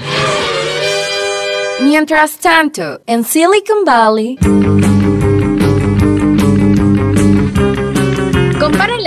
Mientras 1.82 2.38
tanto, 2.38 3.02
en 3.08 3.24
Silicon 3.24 3.84
Valley... 3.86 5.01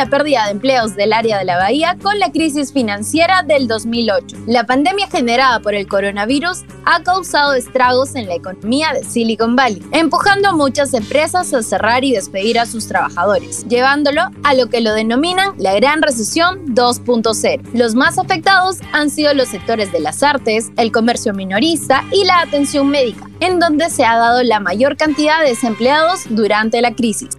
la 0.05 0.11
pérdida 0.11 0.45
de 0.45 0.51
empleos 0.51 0.97
del 0.97 1.14
área 1.14 1.38
de 1.38 1.47
la 1.47 1.57
bahía 1.57 1.97
con 2.03 2.19
la 2.19 2.31
crisis 2.31 2.75
financiera 2.75 3.43
del 3.43 3.67
2008. 3.67 4.37
La 4.47 4.64
pandemia 4.67 5.09
generada 5.09 5.61
por 5.61 5.75
el 5.75 5.88
coronavirus 5.88 6.62
ha 6.85 7.03
causado 7.03 7.55
estragos 7.55 8.14
en 8.14 8.27
la 8.29 8.35
economía 8.35 8.93
de 8.93 9.03
Silicon 9.03 9.57
Valley, 9.57 9.83
empujando 9.93 10.51
a 10.51 10.53
muchas 10.53 10.93
empresas 10.93 11.55
a 11.55 11.62
cerrar 11.62 12.05
y 12.05 12.12
despedir 12.12 12.59
a 12.59 12.67
sus 12.67 12.87
trabajadores, 12.87 13.64
llevándolo 13.67 14.21
a 14.43 14.53
lo 14.53 14.69
que 14.69 14.83
lo 14.83 14.93
denominan 14.93 15.55
la 15.57 15.73
Gran 15.73 16.03
Recesión 16.03 16.67
2.0. 16.75 17.62
Los 17.73 17.95
más 17.95 18.19
afectados 18.19 18.81
han 18.93 19.09
sido 19.09 19.33
los 19.33 19.49
sectores 19.49 19.90
de 19.90 20.01
las 20.01 20.23
artes, 20.23 20.71
el 20.77 20.93
comercio 20.93 21.33
minorista 21.33 22.05
y 22.12 22.25
la 22.27 22.40
atención 22.40 22.90
médica, 22.90 23.27
en 23.40 23.59
donde 23.59 23.88
se 23.88 24.05
ha 24.05 24.17
dado 24.17 24.43
la 24.43 24.61
mayor 24.61 24.99
cantidad 24.99 25.40
de 25.40 25.49
desempleados 25.49 26.25
durante 26.29 26.83
la 26.83 26.95
crisis. 26.95 27.31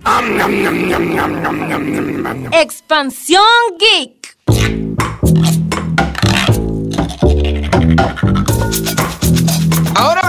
Expansión 2.58 3.42
Geek. 3.78 4.26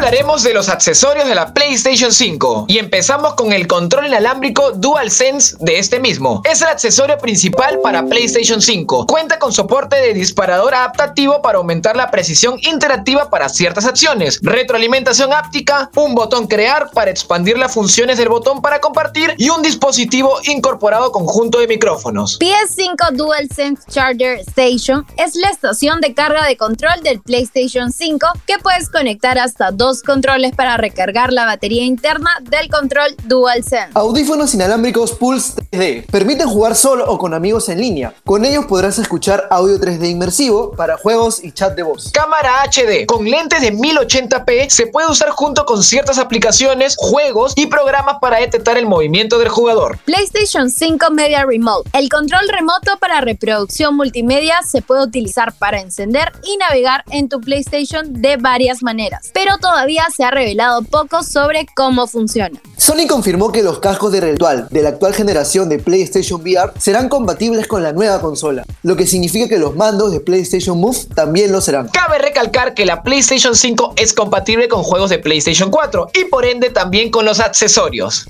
Hablaremos 0.06 0.44
de 0.44 0.54
los 0.54 0.68
accesorios 0.68 1.26
de 1.26 1.34
la 1.34 1.52
PlayStation 1.52 2.12
5 2.12 2.66
y 2.68 2.78
empezamos 2.78 3.34
con 3.34 3.52
el 3.52 3.66
control 3.66 4.06
inalámbrico 4.06 4.70
DualSense 4.70 5.56
de 5.58 5.80
este 5.80 5.98
mismo. 5.98 6.42
Es 6.44 6.62
el 6.62 6.68
accesorio 6.68 7.18
principal 7.18 7.80
para 7.82 8.06
PlayStation 8.06 8.62
5. 8.62 9.08
Cuenta 9.08 9.40
con 9.40 9.52
soporte 9.52 9.96
de 9.96 10.14
disparador 10.14 10.76
adaptativo 10.76 11.42
para 11.42 11.58
aumentar 11.58 11.96
la 11.96 12.08
precisión 12.12 12.56
interactiva 12.62 13.30
para 13.30 13.48
ciertas 13.48 13.84
acciones, 13.84 14.38
retroalimentación 14.42 15.32
áptica, 15.32 15.90
un 15.96 16.14
botón 16.14 16.46
crear 16.46 16.92
para 16.92 17.10
expandir 17.10 17.58
las 17.58 17.74
funciones 17.74 18.16
del 18.16 18.28
botón 18.28 18.62
para 18.62 18.80
compartir 18.80 19.34
y 19.38 19.48
un 19.48 19.60
dispositivo 19.60 20.38
incorporado 20.44 21.10
conjunto 21.10 21.58
de 21.58 21.66
micrófonos. 21.66 22.38
PS5 22.38 23.10
DualSense 23.10 23.82
Charger 23.90 24.38
Station 24.38 25.04
es 25.16 25.34
la 25.34 25.48
estación 25.48 26.00
de 26.00 26.14
carga 26.14 26.46
de 26.46 26.56
control 26.56 27.02
del 27.02 27.20
PlayStation 27.20 27.90
5 27.90 28.24
que 28.46 28.60
puedes 28.60 28.88
conectar 28.88 29.36
hasta 29.40 29.72
dos 29.72 29.95
controles 30.02 30.54
para 30.54 30.76
recargar 30.76 31.32
la 31.32 31.44
batería 31.44 31.84
interna 31.84 32.30
del 32.42 32.68
control 32.68 33.16
DualSense. 33.24 33.90
Audífonos 33.94 34.54
inalámbricos 34.54 35.12
Pulse 35.12 35.54
3D. 35.70 36.06
Permiten 36.06 36.48
jugar 36.48 36.74
solo 36.74 37.10
o 37.10 37.18
con 37.18 37.34
amigos 37.34 37.68
en 37.68 37.80
línea. 37.80 38.14
Con 38.24 38.44
ellos 38.44 38.66
podrás 38.66 38.98
escuchar 38.98 39.48
audio 39.50 39.78
3D 39.78 40.10
inmersivo 40.10 40.72
para 40.72 40.96
juegos 40.96 41.42
y 41.42 41.52
chat 41.52 41.74
de 41.74 41.82
voz. 41.82 42.10
Cámara 42.12 42.62
HD 42.64 43.06
con 43.06 43.24
lentes 43.24 43.60
de 43.60 43.72
1080p 43.72 44.68
se 44.70 44.86
puede 44.86 45.10
usar 45.10 45.30
junto 45.30 45.64
con 45.64 45.82
ciertas 45.82 46.18
aplicaciones, 46.18 46.96
juegos 46.98 47.52
y 47.56 47.66
programas 47.66 48.16
para 48.20 48.38
detectar 48.38 48.76
el 48.78 48.86
movimiento 48.86 49.38
del 49.38 49.48
jugador. 49.48 49.98
PlayStation 50.04 50.70
5 50.70 51.10
Media 51.10 51.44
Remote. 51.44 51.88
El 51.92 52.08
control 52.08 52.48
remoto 52.48 52.96
para 52.98 53.20
reproducción 53.20 53.96
multimedia 53.96 54.62
se 54.62 54.82
puede 54.82 55.04
utilizar 55.04 55.52
para 55.52 55.80
encender 55.80 56.32
y 56.42 56.56
navegar 56.56 57.04
en 57.10 57.28
tu 57.28 57.40
PlayStation 57.40 58.20
de 58.20 58.36
varias 58.36 58.82
maneras, 58.82 59.30
pero 59.32 59.58
todavía 59.58 59.85
se 60.14 60.24
ha 60.24 60.30
revelado 60.30 60.82
poco 60.82 61.22
sobre 61.22 61.66
cómo 61.74 62.06
funciona. 62.06 62.60
Sony 62.76 63.06
confirmó 63.08 63.52
que 63.52 63.62
los 63.62 63.78
cascos 63.78 64.12
de 64.12 64.20
realidad 64.20 64.68
de 64.70 64.82
la 64.82 64.90
actual 64.90 65.14
generación 65.14 65.68
de 65.68 65.78
PlayStation 65.78 66.40
VR 66.40 66.72
serán 66.78 67.08
compatibles 67.08 67.66
con 67.66 67.82
la 67.82 67.92
nueva 67.92 68.20
consola, 68.20 68.64
lo 68.82 68.96
que 68.96 69.06
significa 69.06 69.48
que 69.48 69.58
los 69.58 69.74
mandos 69.74 70.12
de 70.12 70.20
PlayStation 70.20 70.78
Move 70.78 71.06
también 71.14 71.52
lo 71.52 71.60
serán. 71.60 71.88
Cabe 71.88 72.18
recalcar 72.18 72.74
que 72.74 72.86
la 72.86 73.02
PlayStation 73.02 73.54
5 73.54 73.94
es 73.96 74.12
compatible 74.12 74.68
con 74.68 74.82
juegos 74.82 75.10
de 75.10 75.18
PlayStation 75.18 75.70
4 75.70 76.10
y 76.14 76.24
por 76.26 76.44
ende 76.44 76.70
también 76.70 77.10
con 77.10 77.24
los 77.24 77.40
accesorios. 77.40 78.26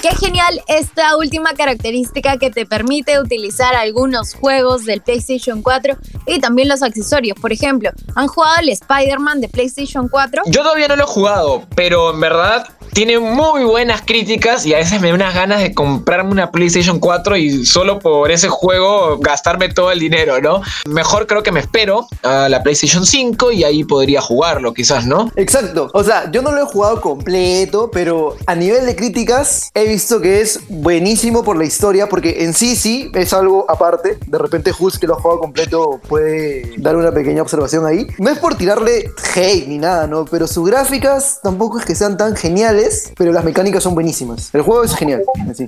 Qué 0.00 0.10
genial 0.10 0.62
esta 0.68 1.16
última 1.16 1.54
característica 1.54 2.36
que 2.36 2.50
te 2.50 2.66
permite 2.66 3.18
utilizar 3.18 3.74
algunos 3.74 4.32
juegos 4.32 4.84
del 4.84 5.00
PlayStation 5.00 5.60
4 5.60 5.96
y 6.26 6.38
también 6.38 6.68
los 6.68 6.84
accesorios. 6.84 7.36
Por 7.40 7.52
ejemplo, 7.52 7.90
¿han 8.14 8.28
jugado 8.28 8.60
el 8.60 8.68
Spider-Man 8.68 9.40
de 9.40 9.48
PlayStation 9.48 10.08
4? 10.08 10.44
Yo 10.46 10.62
todavía 10.62 10.86
no 10.86 10.94
lo 10.94 11.02
he 11.02 11.06
jugado, 11.06 11.66
pero 11.74 12.12
en 12.12 12.20
verdad 12.20 12.68
tiene 12.92 13.18
muy 13.18 13.64
buenas 13.64 14.02
críticas 14.02 14.66
y 14.66 14.74
a 14.74 14.78
veces 14.78 15.00
me 15.00 15.08
da 15.08 15.14
unas 15.14 15.34
ganas 15.34 15.60
de 15.62 15.74
comprarme 15.74 16.32
una 16.32 16.50
PlayStation 16.50 16.98
4 16.98 17.36
y 17.36 17.66
solo 17.66 17.98
por 17.98 18.30
ese 18.30 18.48
juego 18.48 19.18
gastarme 19.18 19.68
todo 19.68 19.90
el 19.92 20.00
dinero, 20.00 20.40
¿no? 20.40 20.62
Mejor 20.86 21.26
creo 21.26 21.42
que 21.42 21.52
me 21.52 21.60
espero 21.60 22.06
a 22.22 22.48
la 22.48 22.62
PlayStation 22.62 23.06
5 23.06 23.52
y 23.52 23.64
ahí 23.64 23.84
podría 23.84 24.20
jugarlo, 24.20 24.74
quizás, 24.74 25.06
¿no? 25.06 25.30
Exacto. 25.36 25.90
O 25.92 26.04
sea, 26.04 26.30
yo 26.30 26.42
no 26.42 26.52
lo 26.52 26.62
he 26.62 26.66
jugado 26.66 27.00
completo, 27.00 27.90
pero 27.92 28.36
a 28.46 28.54
nivel 28.54 28.86
de 28.86 28.96
críticas 28.96 29.70
he 29.74 29.86
visto 29.86 30.20
que 30.20 30.40
es 30.40 30.60
buenísimo 30.68 31.42
por 31.44 31.56
la 31.56 31.64
historia, 31.64 32.08
porque 32.08 32.44
en 32.44 32.54
sí 32.54 32.76
sí 32.76 33.10
es 33.14 33.32
algo 33.32 33.66
aparte. 33.68 34.18
De 34.26 34.38
repente 34.38 34.72
Hulk 34.76 34.98
que 34.98 35.06
lo 35.06 35.16
ha 35.16 35.20
jugado 35.20 35.40
completo 35.40 36.00
puede 36.08 36.74
dar 36.78 36.96
una 36.96 37.12
pequeña 37.12 37.42
observación 37.42 37.86
ahí. 37.86 38.06
No 38.18 38.30
es 38.30 38.38
por 38.38 38.56
tirarle 38.56 39.10
hate 39.34 39.66
ni 39.66 39.78
nada, 39.78 40.06
¿no? 40.06 40.24
Pero 40.24 40.46
sus 40.46 40.68
gráficas 40.68 41.40
tampoco 41.42 41.78
es 41.78 41.84
que 41.84 41.94
sean 41.94 42.16
tan 42.16 42.36
geniales, 42.36 42.77
pero 43.16 43.32
las 43.32 43.44
mecánicas 43.44 43.82
son 43.82 43.94
buenísimas. 43.94 44.50
El 44.54 44.62
juego 44.62 44.84
es 44.84 44.94
genial. 44.94 45.22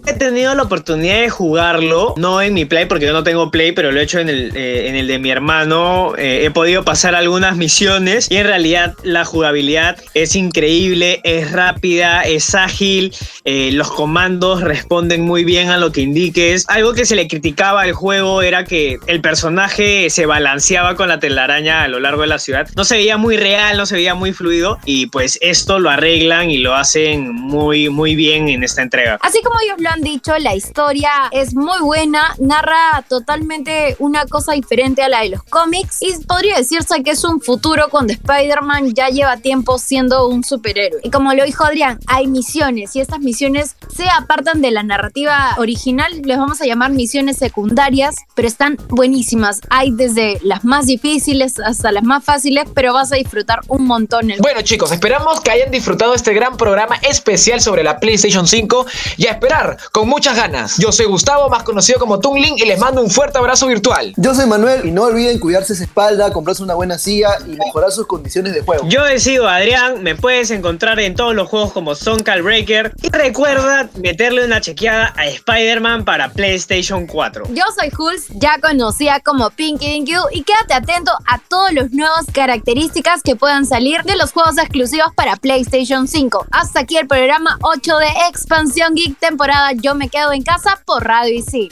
He 0.06 0.12
tenido 0.14 0.54
la 0.54 0.62
oportunidad 0.62 1.20
de 1.20 1.30
jugarlo, 1.30 2.14
no 2.16 2.40
en 2.40 2.54
mi 2.54 2.64
Play 2.64 2.86
porque 2.86 3.06
yo 3.06 3.12
no 3.12 3.22
tengo 3.22 3.50
Play, 3.50 3.72
pero 3.72 3.92
lo 3.92 4.00
he 4.00 4.02
hecho 4.02 4.18
en 4.18 4.28
el, 4.28 4.52
eh, 4.54 5.04
de 5.06 5.18
mi 5.18 5.30
hermano. 5.30 6.14
Eh, 6.16 6.44
he 6.44 6.50
podido 6.50 6.84
pasar 6.84 7.14
algunas 7.14 7.56
misiones 7.56 8.30
y 8.30 8.36
en 8.36 8.46
realidad 8.46 8.94
la 9.02 9.24
jugabilidad 9.24 9.96
es 10.14 10.36
increíble, 10.36 11.20
es 11.24 11.52
rápida, 11.52 12.22
es 12.22 12.54
ágil, 12.54 13.14
eh, 13.44 13.70
los 13.72 13.90
comandos 13.90 14.62
responden 14.62 15.22
muy 15.22 15.44
bien 15.44 15.68
a 15.68 15.78
lo 15.78 15.92
que 15.92 16.02
indiques. 16.02 16.64
Algo 16.68 16.92
que 16.92 17.04
se 17.04 17.16
le 17.16 17.28
criticaba 17.28 17.82
al 17.82 17.92
juego 17.92 18.42
era 18.42 18.64
que 18.64 18.98
el 19.06 19.20
personaje 19.20 20.10
se 20.10 20.26
balanceaba 20.26 20.94
con 20.94 21.08
la 21.08 21.18
telaraña 21.18 21.82
a 21.82 21.88
lo 21.88 22.00
largo 22.00 22.22
de 22.22 22.28
la 22.28 22.38
ciudad. 22.38 22.68
No 22.76 22.84
se 22.84 22.96
veía 22.96 23.16
muy 23.16 23.36
real, 23.36 23.76
no 23.76 23.86
se 23.86 23.96
veía 23.96 24.14
muy 24.14 24.32
fluido 24.32 24.78
y 24.84 25.06
pues 25.06 25.38
esto 25.40 25.78
lo 25.78 25.90
arreglan 25.90 26.50
y 26.50 26.58
lo 26.58 26.74
hacen 26.74 26.99
muy 27.18 27.88
muy 27.88 28.14
bien 28.14 28.48
en 28.48 28.62
esta 28.62 28.82
entrega. 28.82 29.18
Así 29.22 29.40
como 29.42 29.58
ellos 29.60 29.76
lo 29.78 29.90
han 29.90 30.02
dicho, 30.02 30.32
la 30.38 30.54
historia 30.54 31.10
es 31.30 31.54
muy 31.54 31.80
buena, 31.80 32.34
narra 32.38 33.04
totalmente 33.08 33.96
una 33.98 34.24
cosa 34.26 34.52
diferente 34.52 35.02
a 35.02 35.08
la 35.08 35.20
de 35.22 35.30
los 35.30 35.42
cómics 35.44 35.98
y 36.00 36.12
podría 36.24 36.56
decirse 36.56 37.02
que 37.02 37.12
es 37.12 37.24
un 37.24 37.40
futuro 37.40 37.88
cuando 37.90 38.12
Spider-Man 38.12 38.94
ya 38.94 39.08
lleva 39.08 39.36
tiempo 39.36 39.78
siendo 39.78 40.28
un 40.28 40.44
superhéroe. 40.44 41.00
Y 41.02 41.10
como 41.10 41.32
lo 41.34 41.44
dijo 41.44 41.64
Adrián, 41.64 41.98
hay 42.06 42.26
misiones 42.26 42.94
y 42.96 43.00
estas 43.00 43.20
misiones 43.20 43.76
se 43.94 44.08
apartan 44.08 44.62
de 44.62 44.70
la 44.70 44.82
narrativa 44.82 45.54
original, 45.58 46.22
les 46.24 46.38
vamos 46.38 46.60
a 46.60 46.66
llamar 46.66 46.90
misiones 46.92 47.36
secundarias, 47.36 48.16
pero 48.34 48.48
están 48.48 48.76
buenísimas. 48.88 49.60
Hay 49.70 49.90
desde 49.90 50.38
las 50.42 50.64
más 50.64 50.86
difíciles 50.86 51.58
hasta 51.60 51.92
las 51.92 52.04
más 52.04 52.24
fáciles, 52.24 52.64
pero 52.74 52.92
vas 52.94 53.12
a 53.12 53.16
disfrutar 53.16 53.60
un 53.68 53.86
montón. 53.86 54.30
El... 54.30 54.40
Bueno 54.40 54.62
chicos, 54.62 54.92
esperamos 54.92 55.40
que 55.40 55.50
hayan 55.50 55.70
disfrutado 55.70 56.14
este 56.14 56.32
gran 56.32 56.56
programa 56.56 56.89
especial 56.96 57.60
sobre 57.60 57.82
la 57.82 57.98
PlayStation 57.98 58.46
5 58.46 58.86
y 59.16 59.26
a 59.26 59.32
esperar 59.32 59.78
con 59.92 60.08
muchas 60.08 60.36
ganas. 60.36 60.76
Yo 60.78 60.92
soy 60.92 61.06
Gustavo, 61.06 61.48
más 61.48 61.62
conocido 61.62 61.98
como 61.98 62.20
Tungling 62.20 62.58
y 62.58 62.66
les 62.66 62.78
mando 62.78 63.02
un 63.02 63.10
fuerte 63.10 63.38
abrazo 63.38 63.66
virtual. 63.66 64.12
Yo 64.16 64.34
soy 64.34 64.46
Manuel 64.46 64.86
y 64.86 64.90
no 64.90 65.04
olviden 65.04 65.38
cuidarse 65.38 65.72
esa 65.72 65.84
espalda, 65.84 66.32
comprarse 66.32 66.62
una 66.62 66.74
buena 66.74 66.98
silla 66.98 67.30
y 67.46 67.56
mejorar 67.56 67.92
sus 67.92 68.06
condiciones 68.06 68.54
de 68.54 68.62
juego. 68.62 68.86
Yo 68.88 69.06
he 69.06 69.18
sido 69.18 69.48
Adrián, 69.48 70.02
me 70.02 70.16
puedes 70.16 70.50
encontrar 70.50 71.00
en 71.00 71.14
todos 71.14 71.34
los 71.34 71.48
juegos 71.48 71.72
como 71.72 71.94
Sonkal 71.94 72.42
Breaker 72.42 72.92
y 73.02 73.08
recuerda 73.08 73.88
meterle 74.02 74.44
una 74.44 74.60
chequeada 74.60 75.12
a 75.16 75.26
Spider-Man 75.26 76.04
para 76.04 76.30
PlayStation 76.30 77.06
4. 77.06 77.44
Yo 77.50 77.64
soy 77.78 77.90
Hulz, 77.96 78.28
ya 78.30 78.58
conocida 78.60 79.20
como 79.20 79.50
Pinky 79.50 79.88
Dinky 79.88 80.14
Doo, 80.14 80.26
y 80.32 80.42
quédate 80.42 80.74
atento 80.74 81.12
a 81.26 81.38
todos 81.38 81.72
los 81.72 81.90
nuevos 81.90 82.26
características 82.32 83.22
que 83.22 83.36
puedan 83.36 83.66
salir 83.66 84.02
de 84.02 84.16
los 84.16 84.32
juegos 84.32 84.58
exclusivos 84.58 85.12
para 85.14 85.36
PlayStation 85.36 86.08
5. 86.08 86.46
Hasta 86.50 86.79
aquí 86.80 86.96
el 86.96 87.06
programa 87.06 87.58
8 87.60 87.98
de 87.98 88.06
Expansión 88.30 88.94
Geek 88.94 89.18
temporada 89.18 89.72
Yo 89.72 89.94
me 89.94 90.08
quedo 90.08 90.32
en 90.32 90.42
casa 90.42 90.80
por 90.86 91.04
Radio 91.04 91.34
Isil. 91.34 91.68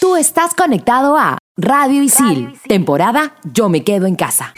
Tú 0.00 0.16
estás 0.16 0.54
conectado 0.54 1.16
a 1.18 1.38
Radio 1.56 2.02
Isil, 2.02 2.56
temporada 2.68 3.34
Yo 3.52 3.68
me 3.68 3.82
quedo 3.82 4.06
en 4.06 4.14
casa. 4.14 4.54